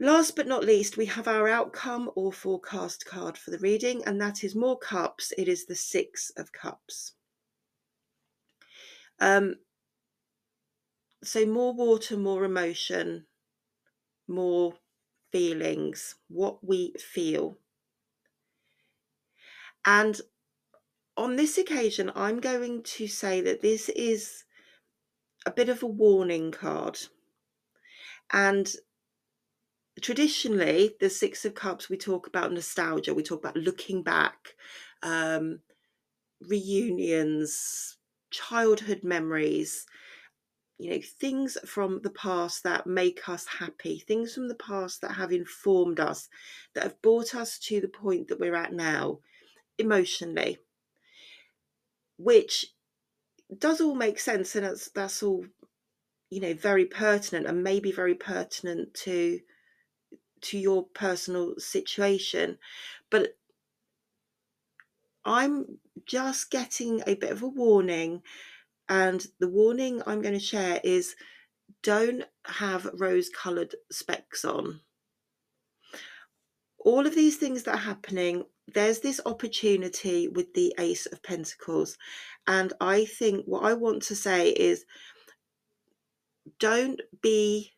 Last 0.00 0.36
but 0.36 0.46
not 0.46 0.64
least 0.64 0.96
we 0.96 1.06
have 1.06 1.28
our 1.28 1.48
outcome 1.48 2.10
or 2.14 2.32
forecast 2.32 3.06
card 3.06 3.36
for 3.38 3.50
the 3.50 3.58
reading 3.58 4.04
and 4.04 4.20
that 4.20 4.44
is 4.44 4.54
more 4.54 4.78
cups. 4.78 5.32
It 5.38 5.48
is 5.48 5.66
the 5.66 5.74
six 5.74 6.30
of 6.36 6.52
cups. 6.52 7.14
Um 9.20 9.56
so 11.22 11.44
more 11.44 11.74
water 11.74 12.16
more 12.16 12.44
emotion 12.44 13.26
more 14.28 14.74
feelings 15.32 16.14
what 16.28 16.64
we 16.64 16.92
feel 16.98 17.58
and 19.88 20.20
on 21.16 21.36
this 21.36 21.56
occasion, 21.56 22.12
I'm 22.14 22.40
going 22.40 22.82
to 22.82 23.08
say 23.08 23.40
that 23.40 23.62
this 23.62 23.88
is 23.88 24.44
a 25.46 25.50
bit 25.50 25.70
of 25.70 25.82
a 25.82 25.86
warning 25.86 26.52
card. 26.52 26.98
And 28.30 28.70
traditionally, 30.02 30.94
the 31.00 31.08
Six 31.08 31.46
of 31.46 31.54
Cups, 31.54 31.88
we 31.88 31.96
talk 31.96 32.26
about 32.26 32.52
nostalgia, 32.52 33.14
we 33.14 33.22
talk 33.22 33.40
about 33.40 33.56
looking 33.56 34.02
back, 34.02 34.56
um, 35.02 35.60
reunions, 36.46 37.96
childhood 38.30 39.00
memories, 39.02 39.86
you 40.76 40.90
know, 40.90 41.00
things 41.18 41.56
from 41.64 42.02
the 42.02 42.10
past 42.10 42.62
that 42.64 42.86
make 42.86 43.26
us 43.26 43.46
happy, 43.46 44.04
things 44.06 44.34
from 44.34 44.48
the 44.48 44.54
past 44.54 45.00
that 45.00 45.12
have 45.12 45.32
informed 45.32 45.98
us, 45.98 46.28
that 46.74 46.82
have 46.82 47.00
brought 47.00 47.34
us 47.34 47.58
to 47.58 47.80
the 47.80 47.88
point 47.88 48.28
that 48.28 48.38
we're 48.38 48.54
at 48.54 48.74
now 48.74 49.20
emotionally 49.78 50.58
which 52.16 52.66
does 53.56 53.80
all 53.80 53.94
make 53.94 54.18
sense 54.18 54.54
and 54.56 54.66
that's 54.66 54.88
that's 54.90 55.22
all 55.22 55.44
you 56.30 56.40
know 56.40 56.52
very 56.54 56.84
pertinent 56.84 57.46
and 57.46 57.62
maybe 57.62 57.90
very 57.90 58.14
pertinent 58.14 58.92
to 58.92 59.40
to 60.40 60.58
your 60.58 60.84
personal 60.94 61.54
situation. 61.58 62.58
But 63.10 63.34
i'm 65.24 65.78
just 66.06 66.50
getting 66.50 67.02
a 67.06 67.14
bit 67.14 67.30
of 67.30 67.42
a 67.42 67.46
warning 67.46 68.22
and 68.88 69.26
the 69.40 69.48
warning 69.48 70.00
i'm 70.06 70.22
going 70.22 70.32
to 70.32 70.40
share 70.40 70.80
is 70.82 71.16
don't 71.82 72.24
have 72.46 72.88
rose 72.94 73.28
colored 73.28 73.74
specs 73.90 74.44
on 74.44 74.80
all 76.78 77.06
of 77.06 77.14
these 77.14 77.36
things 77.36 77.64
that 77.64 77.74
are 77.74 77.78
happening 77.78 78.44
there's 78.74 79.00
this 79.00 79.20
opportunity 79.24 80.28
with 80.28 80.52
the 80.52 80.74
ace 80.78 81.06
of 81.06 81.22
pentacles. 81.22 81.96
And 82.46 82.72
i 82.80 83.06
think 83.06 83.46
what 83.46 83.64
i 83.64 83.72
want 83.72 84.02
to 84.04 84.14
say 84.14 84.50
is 84.50 84.84
don't 86.58 87.00
be 87.22 87.72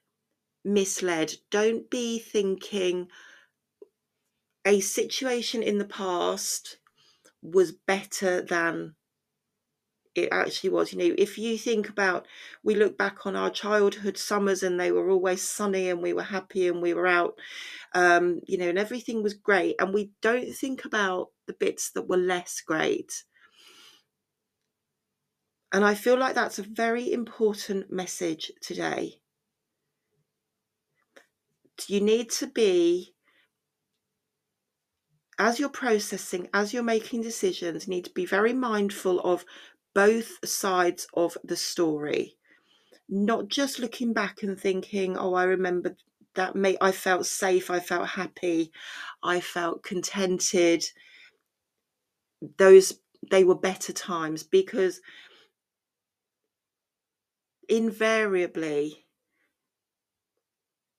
misled. 0.65 1.35
Don't 1.51 1.89
be 1.91 2.19
thinking 2.19 3.09
a 4.67 4.81
situation 4.81 5.63
in 5.63 5.79
the 5.79 5.87
past 5.87 6.79
was 7.43 7.73
better 7.73 8.43
than 8.43 8.95
it 10.15 10.29
actually 10.33 10.71
was 10.71 10.93
you 10.93 10.99
know 10.99 11.15
if 11.17 11.39
you 11.39 11.57
think 11.57 11.89
about 11.89 12.27
we 12.65 12.75
look 12.75 12.99
back 12.99 13.27
on 13.27 13.37
our 13.37 13.51
childhood 13.51 14.19
summers 14.19 14.63
and 14.63 14.79
they 14.79 14.91
were 14.91 15.09
always 15.11 15.41
sunny 15.43 15.89
and 15.89 16.03
we 16.03 16.13
were 16.13 16.23
happy 16.23 16.67
and 16.67 16.83
we 16.83 16.93
were 16.95 17.07
out 17.07 17.39
um, 17.95 18.41
you 18.47 18.59
know 18.59 18.69
and 18.69 18.79
everything 18.79 19.23
was 19.23 19.35
great 19.35 19.77
and 19.79 19.95
we 19.95 20.11
don't 20.21 20.53
think 20.53 20.85
about 20.85 21.29
the 21.47 21.53
bits 21.53 21.91
that 21.93 22.09
were 22.09 22.17
less 22.17 22.61
great. 22.61 23.25
And 25.73 25.85
i 25.85 25.95
feel 25.95 26.19
like 26.19 26.35
that's 26.35 26.59
a 26.59 26.65
very 26.65 27.13
important 27.13 27.93
message 27.93 28.51
today. 28.61 29.21
You 31.89 32.01
need 32.01 32.31
to 32.33 32.47
be 32.47 33.15
as 35.41 35.59
you're 35.59 35.71
processing 35.71 36.47
as 36.53 36.75
you're 36.75 36.83
making 36.83 37.23
decisions 37.23 37.87
you 37.87 37.95
need 37.95 38.05
to 38.05 38.11
be 38.11 38.27
very 38.27 38.53
mindful 38.53 39.19
of 39.21 39.45
both 39.95 40.47
sides 40.47 41.07
of 41.15 41.37
the 41.45 41.57
story. 41.57 42.37
Not 43.09 43.49
just 43.49 43.79
looking 43.79 44.13
back 44.13 44.43
and 44.43 44.59
thinking 44.59 45.17
oh 45.17 45.35
i 45.35 45.45
remember 45.45 45.97
that 46.35 46.55
made 46.55 46.79
i 46.81 46.93
felt 46.93 47.27
safe 47.27 47.71
i 47.71 47.81
felt 47.81 48.09
happy 48.09 48.71
i 49.23 49.41
felt 49.41 49.83
contented. 49.83 50.85
Those 52.57 53.01
they 53.31 53.45
were 53.45 53.57
better 53.57 53.93
times 53.93 54.43
because 54.43 55.01
invariably 57.69 59.07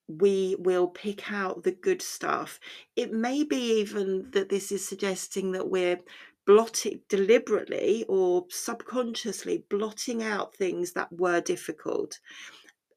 we 0.08 0.56
will 0.60 0.88
pick 0.88 1.32
out 1.32 1.64
the 1.64 1.72
good 1.72 2.02
stuff. 2.02 2.60
It 2.96 3.14
may 3.14 3.44
be 3.44 3.80
even 3.80 4.30
that 4.32 4.50
this 4.50 4.72
is 4.72 4.88
suggesting 4.88 5.54
that 5.54 5.70
we're 5.70 6.00
blotting 6.46 7.02
deliberately 7.08 8.06
or 8.08 8.46
subconsciously 8.50 9.66
blotting 9.70 10.24
out 10.24 10.56
things 10.56 10.94
that 10.94 11.12
were 11.12 11.42
difficult 11.42 12.20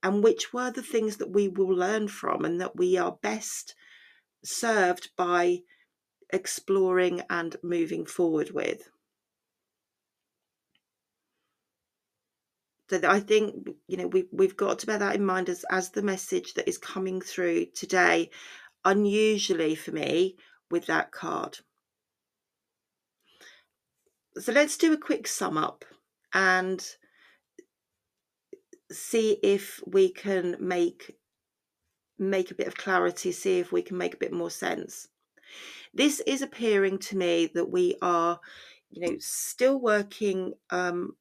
and 0.03 0.23
which 0.23 0.53
were 0.53 0.71
the 0.71 0.83
things 0.83 1.17
that 1.17 1.31
we 1.31 1.49
will 1.49 1.75
learn 1.75 2.09
from 2.09 2.45
and 2.45 2.61
that 2.61 2.77
we 2.77 2.97
are 2.97 3.19
best 3.23 3.75
served 4.45 5.11
by 5.17 5.61
exploring 6.31 7.23
and 7.31 7.57
moving 7.63 8.05
forward 8.05 8.51
with. 8.51 8.91
So 12.91 13.01
I 13.03 13.21
think 13.21 13.69
you 13.89 13.97
know 13.97 14.07
we 14.07 14.27
we've 14.31 14.57
got 14.57 14.81
to 14.81 14.87
bear 14.87 14.99
that 14.99 15.17
in 15.17 15.25
mind 15.25 15.49
as 15.49 15.65
as 15.71 15.91
the 15.91 16.03
message 16.03 16.55
that 16.55 16.69
is 16.69 16.77
coming 16.77 17.23
through 17.23 17.67
today, 17.75 18.31
unusually 18.85 19.75
for 19.75 19.93
me 19.93 20.37
with 20.71 20.87
that 20.87 21.11
card. 21.13 21.59
So 24.39 24.53
let's 24.53 24.77
do 24.77 24.93
a 24.93 24.99
quick 24.99 25.29
sum 25.29 25.57
up 25.57 25.85
and 26.33 26.85
see 28.91 29.39
if 29.43 29.81
we 29.87 30.09
can 30.11 30.57
make 30.61 31.17
make 32.19 32.51
a 32.51 32.55
bit 32.55 32.67
of 32.67 32.77
clarity, 32.77 33.33
see 33.33 33.59
if 33.59 33.73
we 33.73 33.83
can 33.83 33.99
make 33.99 34.15
a 34.15 34.19
bit 34.19 34.33
more 34.33 34.51
sense. 34.51 35.09
This 35.93 36.21
is 36.27 36.43
appearing 36.43 36.99
to 37.01 37.17
me 37.17 37.51
that 37.55 37.71
we 37.71 37.97
are, 38.03 38.41
you 38.91 39.07
know, 39.07 39.17
still 39.21 39.79
working 39.81 40.55
um, 40.71 41.17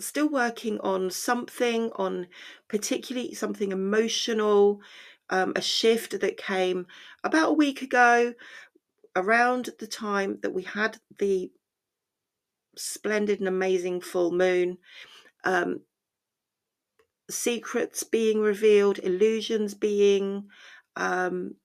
still 0.00 0.28
working 0.28 0.80
on 0.80 1.10
something 1.10 1.90
on 1.94 2.26
particularly 2.68 3.34
something 3.34 3.70
emotional 3.70 4.80
um, 5.30 5.52
a 5.54 5.62
shift 5.62 6.18
that 6.20 6.36
came 6.36 6.86
about 7.22 7.50
a 7.50 7.54
week 7.54 7.82
ago 7.82 8.34
around 9.16 9.70
the 9.78 9.86
time 9.86 10.40
that 10.40 10.52
we 10.52 10.62
had 10.62 10.98
the 11.18 11.52
splendid 12.76 13.38
and 13.38 13.48
amazing 13.48 14.00
full 14.00 14.32
moon 14.32 14.78
um, 15.44 15.82
secrets 17.30 18.02
being 18.02 18.40
revealed, 18.40 18.98
illusions 18.98 19.74
being 19.74 20.48
um, 20.96 21.56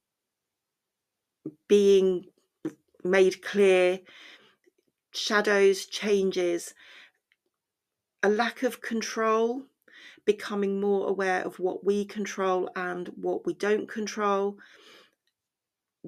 being 1.68 2.24
made 3.04 3.42
clear, 3.42 4.00
shadows, 5.12 5.86
changes, 5.86 6.74
a 8.22 8.28
lack 8.28 8.62
of 8.62 8.80
control, 8.80 9.64
becoming 10.24 10.80
more 10.80 11.08
aware 11.08 11.42
of 11.44 11.58
what 11.58 11.84
we 11.84 12.04
control 12.04 12.70
and 12.76 13.08
what 13.08 13.46
we 13.46 13.54
don't 13.54 13.88
control. 13.88 14.58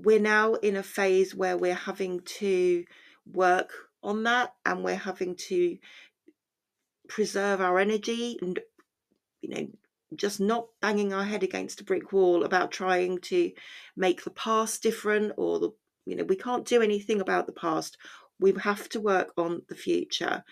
We're 0.02 0.18
now 0.18 0.54
in 0.54 0.76
a 0.76 0.82
phase 0.82 1.34
where 1.34 1.58
we're 1.58 1.74
having 1.74 2.20
to 2.38 2.84
work 3.30 3.70
on 4.02 4.22
that 4.22 4.54
and 4.64 4.82
we're 4.82 4.94
having 4.94 5.36
to 5.36 5.76
preserve 7.08 7.60
our 7.60 7.78
energy 7.78 8.38
and 8.40 8.58
you 9.42 9.48
know 9.50 9.68
just 10.16 10.40
not 10.40 10.68
banging 10.80 11.12
our 11.12 11.24
head 11.24 11.42
against 11.42 11.80
a 11.80 11.84
brick 11.84 12.12
wall 12.12 12.44
about 12.44 12.72
trying 12.72 13.18
to 13.18 13.52
make 13.96 14.24
the 14.24 14.30
past 14.30 14.82
different 14.82 15.32
or 15.36 15.58
the 15.60 15.70
you 16.06 16.16
know 16.16 16.24
we 16.24 16.36
can't 16.36 16.66
do 16.66 16.80
anything 16.80 17.20
about 17.20 17.46
the 17.46 17.52
past. 17.52 17.98
We 18.38 18.54
have 18.62 18.88
to 18.90 19.00
work 19.00 19.34
on 19.36 19.62
the 19.68 19.74
future. 19.74 20.44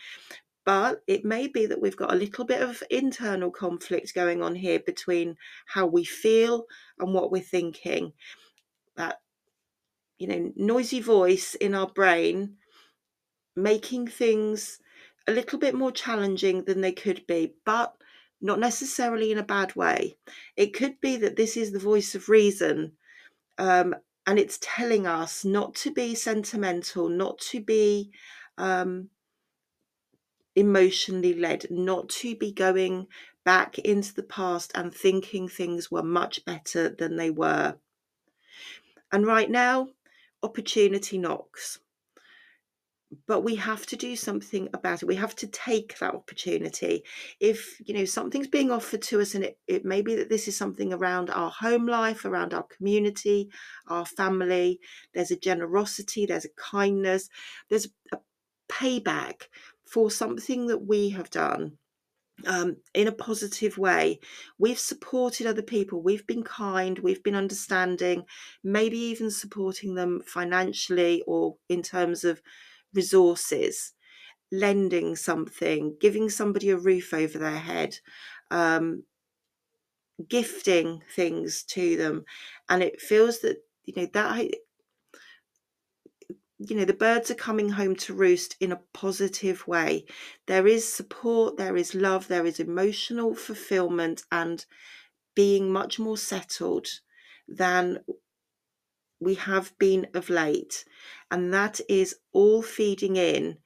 But 0.67 1.01
it 1.07 1.25
may 1.25 1.47
be 1.47 1.65
that 1.65 1.81
we've 1.81 1.97
got 1.97 2.13
a 2.13 2.17
little 2.17 2.45
bit 2.45 2.61
of 2.61 2.83
internal 2.91 3.51
conflict 3.51 4.15
going 4.15 4.43
on 4.43 4.55
here 4.55 4.79
between 4.79 5.37
how 5.65 5.87
we 5.87 6.05
feel 6.05 6.67
and 6.99 7.15
what 7.15 7.33
we're 7.33 7.41
thinking 7.41 8.13
you 10.19 10.27
know 10.27 10.53
noisy 10.57 11.01
voice 11.01 11.55
in 11.55 11.75
our 11.75 11.89
brain 11.89 12.57
making 13.57 14.07
things 14.07 14.79
a 15.27 15.33
little 15.33 15.59
bit 15.59 15.75
more 15.75 15.93
challenging 15.93 16.65
than 16.65 16.81
they 16.81 16.93
could 16.93 17.27
be 17.27 17.55
but 17.65 17.95
not 18.41 18.61
necessarily 18.61 19.33
in 19.33 19.39
a 19.39 19.43
bad 19.43 19.75
way. 19.75 20.17
It 20.57 20.75
could 20.75 21.01
be 21.01 21.17
that 21.17 21.37
this 21.37 21.57
is 21.57 21.73
the 21.73 21.79
voice 21.79 22.15
of 22.15 22.29
reason 22.29 22.93
um, 23.59 23.95
and 24.27 24.39
it's 24.39 24.59
telling 24.61 25.07
us 25.07 25.45
not 25.45 25.75
to 25.77 25.91
be 25.91 26.15
sentimental, 26.15 27.09
not 27.09 27.39
to 27.39 27.61
be 27.61 28.13
um, 28.59 29.09
emotionally 30.55 31.35
led, 31.35 31.67
not 31.71 32.09
to 32.11 32.37
be 32.37 32.53
going 32.53 33.07
back 33.45 33.79
into 33.79 34.15
the 34.15 34.23
past 34.23 34.71
and 34.75 34.95
thinking 34.95 35.49
things 35.49 35.91
were 35.91 36.03
much 36.03 36.45
better 36.45 36.89
than 36.91 37.17
they 37.17 37.31
were. 37.31 37.77
And 39.11 39.27
right 39.27 39.51
now, 39.51 39.89
opportunity 40.43 41.19
knocks. 41.19 41.81
But 43.27 43.41
we 43.41 43.55
have 43.57 43.87
to 43.87 43.97
do 43.97 44.17
something 44.17 44.69
about 44.75 45.03
it. 45.03 45.07
We 45.07 45.15
have 45.15 45.35
to 45.37 45.47
take 45.47 45.99
that 45.99 46.15
opportunity. 46.15 47.05
If 47.41 47.81
you 47.81 47.95
know 47.95 48.05
something's 48.05 48.49
being 48.49 48.71
offered 48.71 49.01
to 49.03 49.23
us 49.23 49.35
and 49.35 49.45
it, 49.45 49.59
it 49.67 49.85
may 49.87 50.03
be 50.03 50.15
that 50.17 50.29
this 50.29 50.47
is 50.47 50.59
something 50.59 50.93
around 50.93 51.31
our 51.31 51.51
home 51.51 51.87
life 51.87 52.27
around 52.27 52.53
our 52.53 52.65
community 52.65 53.49
our 53.87 54.05
family 54.05 54.79
there's 55.15 55.31
a 55.31 55.39
generosity 55.39 56.27
there's 56.27 56.45
a 56.45 56.51
kindness 56.59 57.31
there's 57.71 57.89
a 58.13 58.19
payback 58.69 59.45
for 59.87 60.11
something 60.11 60.67
that 60.67 60.87
we 60.87 61.09
have 61.09 61.31
done 61.31 61.79
um, 62.47 62.77
in 62.95 63.09
a 63.09 63.13
positive 63.13 63.79
way. 63.79 64.21
We've 64.59 64.79
supported 64.79 65.47
other 65.47 65.63
people, 65.63 66.03
we've 66.03 66.27
been 66.27 66.45
kind, 66.45 66.99
we've 66.99 67.23
been 67.23 67.35
understanding, 67.35 68.25
maybe 68.63 68.99
even 68.99 69.31
supporting 69.31 69.95
them 69.95 70.23
financially 70.27 71.23
or 71.27 71.57
in 71.69 71.83
terms 71.83 72.25
of 72.25 72.43
resources, 72.95 73.93
lending 74.53 75.17
something, 75.17 75.97
giving 76.01 76.31
somebody 76.31 76.71
a 76.71 76.77
roof 76.77 77.13
over 77.13 77.39
their 77.39 77.59
head, 77.59 77.99
um, 78.51 79.03
gifting 80.29 81.03
things 81.15 81.63
to 81.65 81.97
them. 81.97 82.25
And 82.69 82.83
it 82.83 83.01
feels 83.01 83.41
that, 83.41 83.59
you 83.85 83.95
know, 83.97 84.09
that 84.15 84.51
you 86.59 86.77
know 86.77 86.85
the 86.85 86.93
birds 86.93 87.31
are 87.31 87.37
coming 87.37 87.71
home 87.71 87.95
to 87.95 88.13
roost 88.13 88.57
in 88.61 88.73
a 88.73 88.81
positive 88.93 89.67
way 89.67 90.05
there 90.47 90.67
is 90.67 90.91
support 90.93 91.57
there 91.57 91.77
is 91.77 91.95
love 91.95 92.29
there 92.29 92.47
is 92.47 92.59
emotional 92.59 93.35
fulfillment 93.35 94.23
and 94.33 94.67
being 95.35 95.71
much 95.71 96.01
more 96.01 96.17
settled 96.17 96.89
than 97.47 98.01
we 99.21 99.35
have 99.35 99.77
been 99.79 100.07
of 100.15 100.31
late. 100.31 100.85
And 101.31 101.53
that 101.53 101.81
is 101.89 102.17
all 102.33 102.63
feeding 102.63 103.17
in 103.17 103.59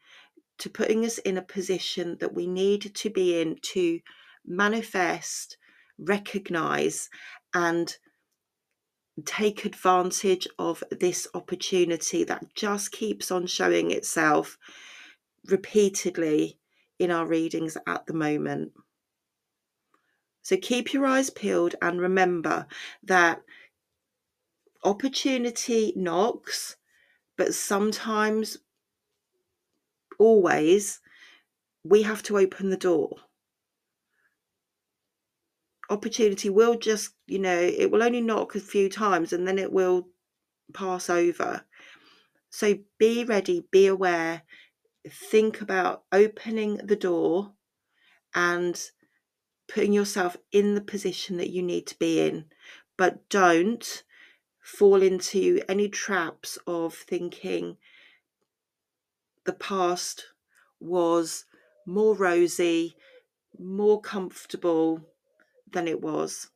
to 0.59 0.71
putting 0.71 1.05
us 1.05 1.19
in 1.19 1.37
a 1.37 1.43
position 1.43 2.17
that 2.21 2.35
we 2.35 2.47
need 2.47 2.95
to 2.95 3.11
be 3.11 3.41
in 3.41 3.57
to 3.63 4.01
manifest, 4.45 5.57
recognize, 5.99 7.09
and 7.55 7.97
take 9.25 9.65
advantage 9.65 10.49
of 10.59 10.83
this 10.91 11.29
opportunity 11.35 12.25
that 12.25 12.55
just 12.55 12.93
keeps 12.93 13.31
on 13.31 13.47
showing 13.47 13.91
itself 13.91 14.59
repeatedly 15.47 16.59
in 16.99 17.11
our 17.11 17.27
readings 17.27 17.77
at 17.87 18.07
the 18.07 18.15
moment. 18.15 18.73
So 20.43 20.57
keep 20.57 20.93
your 20.93 21.07
eyes 21.07 21.31
peeled 21.31 21.75
and 21.81 22.01
remember 22.01 22.67
that 23.05 23.43
opportunity 24.83 25.93
knocks, 25.95 26.77
but 27.37 27.55
sometimes, 27.55 28.59
always, 30.19 31.01
we 31.85 32.03
have 32.03 32.23
to 32.25 32.39
open 32.39 32.71
the 32.71 32.77
door. 32.77 33.17
Opportunity 35.93 36.49
will 36.49 36.79
just, 36.79 37.11
you 37.27 37.39
know, 37.39 37.59
it 37.59 37.91
will 37.91 38.03
only 38.03 38.23
knock 38.23 38.55
a 38.55 38.61
few 38.61 38.89
times 38.89 39.31
and 39.31 39.47
then 39.47 39.59
it 39.59 39.71
will 39.71 40.09
pass 40.73 41.11
over. 41.11 41.67
So 42.49 42.79
be 42.99 43.25
ready, 43.25 43.67
be 43.71 43.87
aware, 43.87 44.43
think 45.07 45.61
about 45.61 46.05
opening 46.11 46.79
the 46.79 46.97
door 46.97 47.53
and 48.35 48.81
putting 49.69 49.93
yourself 49.93 50.39
in 50.51 50.75
the 50.75 50.81
position 50.81 51.37
that 51.37 51.51
you 51.51 51.63
need 51.63 51.87
to 51.89 51.99
be 51.99 52.21
in. 52.21 52.47
But 52.97 53.29
don't 53.29 54.03
fall 54.63 55.03
into 55.03 55.61
any 55.69 55.91
traps 55.91 56.59
of 56.67 56.95
thinking 56.95 57.77
the 59.45 59.53
past 59.53 60.25
was 60.81 61.45
more 61.85 62.15
rosy, 62.15 62.97
more 63.59 64.01
comfortable 64.01 65.12
than 65.73 65.89
it 65.89 66.01
was. 66.01 66.49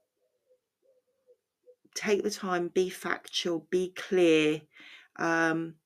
Take 1.95 2.23
the 2.23 2.31
time, 2.31 2.69
be 2.69 2.89
factual, 2.91 3.67
be 3.71 3.93
clear. 3.97 4.63
Um, 5.19 5.77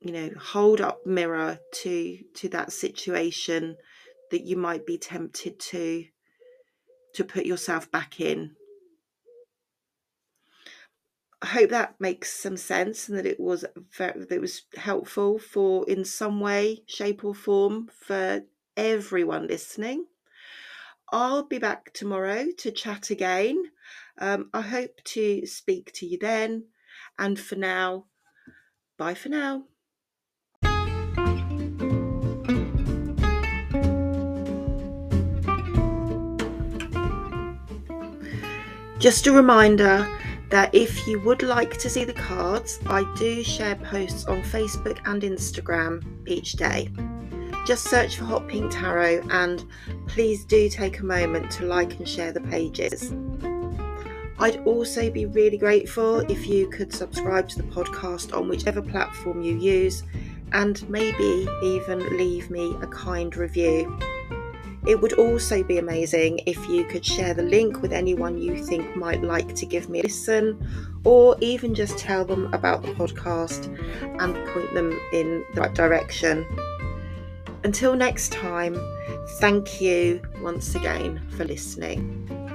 you 0.00 0.12
know, 0.12 0.30
hold 0.38 0.80
up 0.80 1.04
mirror 1.06 1.58
to 1.82 2.18
to 2.34 2.48
that 2.50 2.72
situation 2.72 3.76
that 4.30 4.42
you 4.42 4.56
might 4.56 4.86
be 4.86 4.96
tempted 4.98 5.58
to 5.58 6.06
to 7.14 7.24
put 7.24 7.46
yourself 7.46 7.90
back 7.90 8.20
in. 8.20 8.54
I 11.40 11.46
hope 11.46 11.70
that 11.70 12.00
makes 12.00 12.32
some 12.32 12.56
sense 12.56 13.08
and 13.08 13.16
that 13.16 13.26
it 13.26 13.38
was 13.38 13.64
that 13.98 14.32
it 14.32 14.40
was 14.40 14.62
helpful 14.76 15.38
for 15.38 15.88
in 15.88 16.04
some 16.04 16.40
way, 16.40 16.82
shape 16.86 17.24
or 17.24 17.34
form 17.34 17.88
for 17.92 18.42
everyone 18.76 19.46
listening. 19.46 20.06
I'll 21.10 21.44
be 21.44 21.58
back 21.58 21.92
tomorrow 21.94 22.46
to 22.58 22.70
chat 22.70 23.10
again. 23.10 23.62
Um, 24.20 24.50
I 24.52 24.60
hope 24.60 25.02
to 25.04 25.46
speak 25.46 25.92
to 25.94 26.06
you 26.06 26.18
then. 26.18 26.64
And 27.18 27.38
for 27.38 27.56
now, 27.56 28.06
bye 28.98 29.14
for 29.14 29.30
now. 29.30 29.64
Just 38.98 39.28
a 39.28 39.32
reminder 39.32 40.06
that 40.50 40.74
if 40.74 41.06
you 41.06 41.20
would 41.20 41.42
like 41.42 41.78
to 41.78 41.88
see 41.88 42.04
the 42.04 42.12
cards, 42.12 42.80
I 42.86 43.10
do 43.16 43.44
share 43.44 43.76
posts 43.76 44.26
on 44.26 44.42
Facebook 44.42 44.98
and 45.06 45.22
Instagram 45.22 46.02
each 46.26 46.52
day. 46.54 46.90
Just 47.68 47.84
search 47.84 48.16
for 48.16 48.24
Hot 48.24 48.48
Pink 48.48 48.72
Tarot 48.72 49.26
and 49.28 49.62
please 50.06 50.46
do 50.46 50.70
take 50.70 51.00
a 51.00 51.04
moment 51.04 51.50
to 51.50 51.66
like 51.66 51.98
and 51.98 52.08
share 52.08 52.32
the 52.32 52.40
pages. 52.40 53.12
I'd 54.38 54.62
also 54.64 55.10
be 55.10 55.26
really 55.26 55.58
grateful 55.58 56.20
if 56.30 56.46
you 56.46 56.70
could 56.70 56.94
subscribe 56.94 57.46
to 57.50 57.58
the 57.58 57.68
podcast 57.68 58.34
on 58.34 58.48
whichever 58.48 58.80
platform 58.80 59.42
you 59.42 59.54
use 59.58 60.02
and 60.52 60.88
maybe 60.88 61.46
even 61.62 62.16
leave 62.16 62.48
me 62.48 62.74
a 62.80 62.86
kind 62.86 63.36
review. 63.36 63.98
It 64.86 64.98
would 65.02 65.12
also 65.18 65.62
be 65.62 65.76
amazing 65.76 66.40
if 66.46 66.70
you 66.70 66.84
could 66.84 67.04
share 67.04 67.34
the 67.34 67.42
link 67.42 67.82
with 67.82 67.92
anyone 67.92 68.38
you 68.38 68.64
think 68.64 68.96
might 68.96 69.22
like 69.22 69.54
to 69.56 69.66
give 69.66 69.90
me 69.90 70.00
a 70.00 70.04
listen, 70.04 70.66
or 71.04 71.36
even 71.42 71.74
just 71.74 71.98
tell 71.98 72.24
them 72.24 72.50
about 72.54 72.80
the 72.80 72.94
podcast 72.94 73.66
and 74.22 74.34
point 74.48 74.72
them 74.72 74.98
in 75.12 75.44
the 75.52 75.60
right 75.60 75.74
direction. 75.74 76.46
Until 77.64 77.94
next 77.96 78.32
time, 78.32 78.78
thank 79.40 79.80
you 79.80 80.22
once 80.40 80.74
again 80.74 81.20
for 81.36 81.44
listening. 81.44 82.47